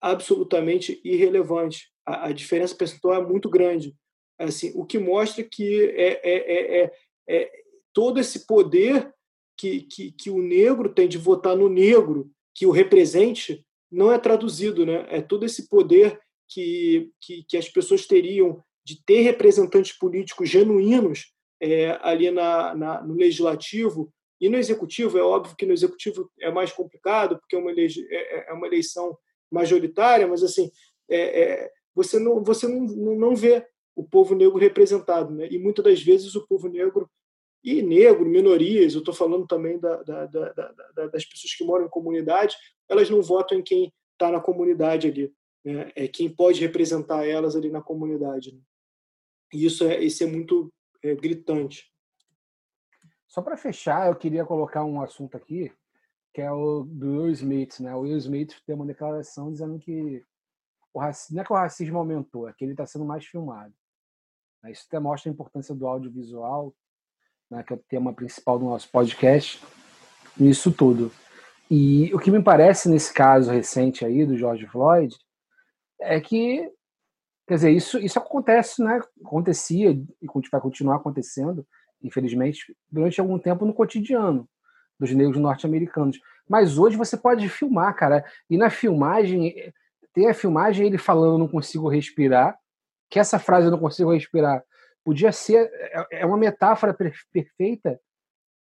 [0.00, 1.90] absolutamente irrelevante.
[2.04, 3.94] A, a diferença percentual é muito grande.
[4.38, 6.92] Assim, o que mostra que é, é, é,
[7.28, 7.50] é
[7.92, 9.10] todo esse poder
[9.56, 14.18] que, que, que o negro tem de votar no negro que o represente não é
[14.18, 15.06] traduzido, né?
[15.08, 21.32] É todo esse poder que, que, que as pessoas teriam de ter representantes políticos genuínos
[21.60, 26.50] é, ali na, na, no legislativo e no executivo, é óbvio que no executivo é
[26.50, 29.16] mais complicado, porque é uma, é, é, é uma eleição
[29.50, 30.70] majoritária, mas assim
[31.08, 32.80] é, é, você, não, você não,
[33.16, 35.34] não vê o povo negro representado.
[35.34, 35.48] Né?
[35.50, 37.10] E muitas das vezes o povo negro,
[37.64, 41.90] e negro, minorias, eu estou falando também da, da, da, das pessoas que moram em
[41.90, 42.56] comunidade,
[42.88, 45.32] elas não votam em quem está na comunidade ali.
[45.66, 45.90] Né?
[45.96, 48.54] É quem pode representar elas ali na comunidade.
[48.54, 48.60] Né?
[49.52, 51.92] E isso é, isso é muito é, gritante.
[53.26, 55.72] Só para fechar, eu queria colocar um assunto aqui,
[56.32, 57.80] que é o do Will Smith.
[57.80, 57.92] Né?
[57.96, 60.24] O Will Smith tem uma declaração dizendo que
[60.94, 63.74] o racismo, não é que o racismo aumentou, é que ele está sendo mais filmado.
[64.62, 64.70] Né?
[64.70, 66.72] Isso até mostra a importância do audiovisual,
[67.50, 69.62] né, que é o tema principal do nosso podcast,
[70.38, 71.12] nisso tudo.
[71.68, 75.16] E o que me parece nesse caso recente aí do George Floyd
[76.00, 76.70] é que,
[77.46, 79.00] quer dizer, isso, isso acontece, né?
[79.24, 81.66] Acontecia e vai continuar acontecendo
[82.02, 84.48] infelizmente, durante algum tempo no cotidiano
[84.98, 86.20] dos negros norte-americanos.
[86.48, 88.24] Mas hoje você pode filmar, cara.
[88.48, 89.72] E na filmagem,
[90.12, 92.58] tem a filmagem ele falando não consigo respirar,
[93.10, 94.62] que essa frase eu não consigo respirar
[95.04, 96.92] podia ser é, é uma metáfora
[97.32, 98.00] perfeita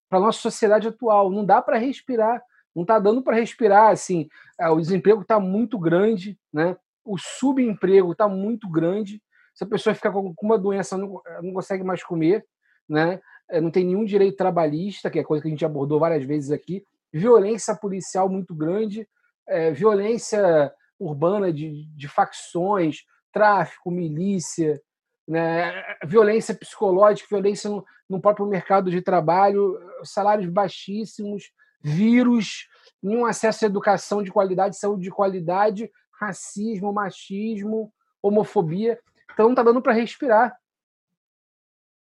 [0.07, 1.31] para nossa sociedade atual.
[1.31, 2.43] Não dá para respirar,
[2.75, 4.29] não está dando para respirar assim.
[4.59, 6.77] É, o desemprego está muito grande, né?
[7.07, 9.21] O subemprego está muito grande.
[9.53, 12.45] Se a pessoa ficar com uma doença, não, não consegue mais comer
[12.87, 13.19] né?
[13.49, 16.51] Eh, não tem nenhum direito trabalhista, que é coisa que a gente abordou várias vezes
[16.51, 19.07] aqui, violência policial muito grande,
[19.47, 24.81] é, violência urbana de, de facções, tráfico, milícia,
[25.27, 25.83] né?
[26.05, 31.51] violência psicológica, violência no, no, próprio mercado de trabalho, salários baixíssimos,
[31.81, 32.67] vírus,
[33.01, 35.89] nenhum acesso à educação de qualidade, saúde de qualidade,
[36.19, 37.91] racismo, machismo,
[38.21, 38.99] homofobia.
[39.33, 40.55] Então não está dando para respirar.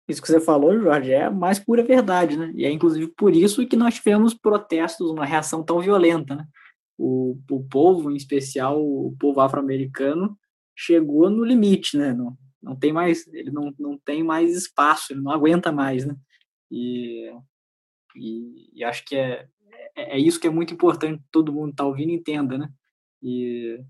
[0.09, 2.53] isso que você falou, Jorge, é a mais pura verdade, né?
[2.55, 6.47] E é inclusive por isso que nós tivemos protestos, uma reação tão violenta, né?
[6.97, 10.39] O, o povo, em especial o povo afro-americano,
[10.77, 12.13] chegou no limite, né?
[12.13, 16.17] Não, não tem mais, ele não, não tem mais espaço, ele não aguenta mais, né?
[16.71, 17.31] E,
[18.17, 19.47] e, e acho que é,
[19.97, 22.69] é, é, isso que é muito importante todo mundo tá ouvindo entenda, né?
[23.23, 23.81] E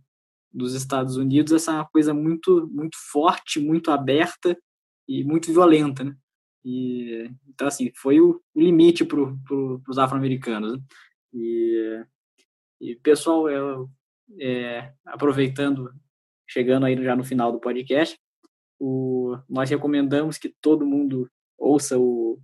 [0.54, 4.56] dos Estados Unidos essa é uma coisa muito muito forte, muito aberta
[5.08, 6.16] e muito violenta, né?
[6.64, 10.72] E, então, assim, foi o, limite para pro, os afro-americanos.
[10.72, 10.82] Né?
[11.34, 12.04] E,
[12.80, 13.90] e, pessoal, eu,
[14.40, 15.92] é, aproveitando,
[16.48, 18.18] chegando aí já no final do podcast,
[18.80, 22.40] o, nós recomendamos que todo mundo ouça o,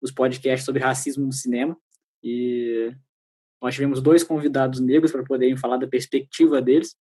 [0.00, 1.76] os podcasts sobre racismo no cinema.
[2.22, 2.94] E
[3.60, 6.94] nós tivemos dois convidados negros para poderem falar da perspectiva deles.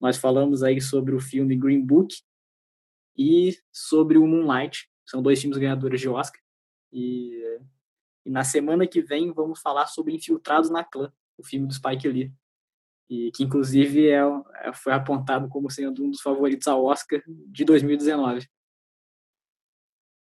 [0.00, 2.14] Nós falamos aí sobre o filme Green Book,
[3.16, 4.90] e sobre o Moonlight.
[5.06, 6.40] São dois filmes ganhadores de Oscar.
[6.92, 7.32] E,
[8.24, 12.08] e, na semana que vem vamos falar sobre Infiltrados na Clã, o filme do Spike
[12.08, 12.32] Lee.
[13.08, 14.20] E que inclusive é,
[14.62, 18.48] é, foi apontado como sendo um dos favoritos ao Oscar de 2019.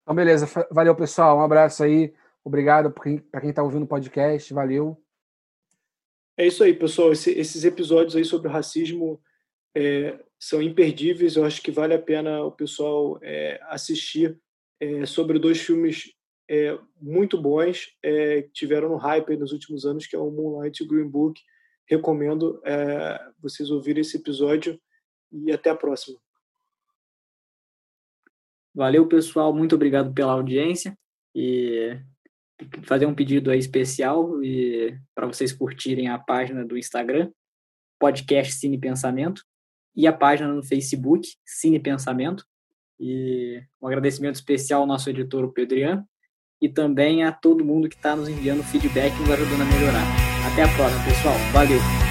[0.01, 0.47] Então, beleza.
[0.71, 1.37] Valeu, pessoal.
[1.37, 2.13] Um abraço aí.
[2.43, 4.53] Obrigado para quem está ouvindo o podcast.
[4.53, 5.01] Valeu.
[6.35, 7.11] É isso aí, pessoal.
[7.11, 9.21] Esse, esses episódios aí sobre racismo
[9.75, 11.35] é, são imperdíveis.
[11.35, 14.37] Eu acho que vale a pena o pessoal é, assistir
[14.79, 16.13] é, sobre dois filmes
[16.49, 20.81] é, muito bons é, que tiveram no hype nos últimos anos, que é o Moonlight
[20.81, 21.41] e o Green Book.
[21.85, 22.61] Recomendo
[23.41, 24.79] vocês ouvirem esse episódio
[25.29, 26.17] e até a próxima.
[28.73, 29.53] Valeu, pessoal.
[29.53, 30.97] Muito obrigado pela audiência
[31.35, 31.99] e
[32.83, 37.31] fazer um pedido aí especial e para vocês curtirem a página do Instagram,
[37.99, 39.43] podcast Cine Pensamento
[39.95, 42.45] e a página no Facebook, Cine Pensamento.
[42.99, 46.05] E um agradecimento especial ao nosso editor, o Pedrian,
[46.61, 50.05] e também a todo mundo que está nos enviando feedback e nos ajudando a melhorar.
[50.51, 51.35] Até a próxima, pessoal.
[51.51, 52.02] Valeu!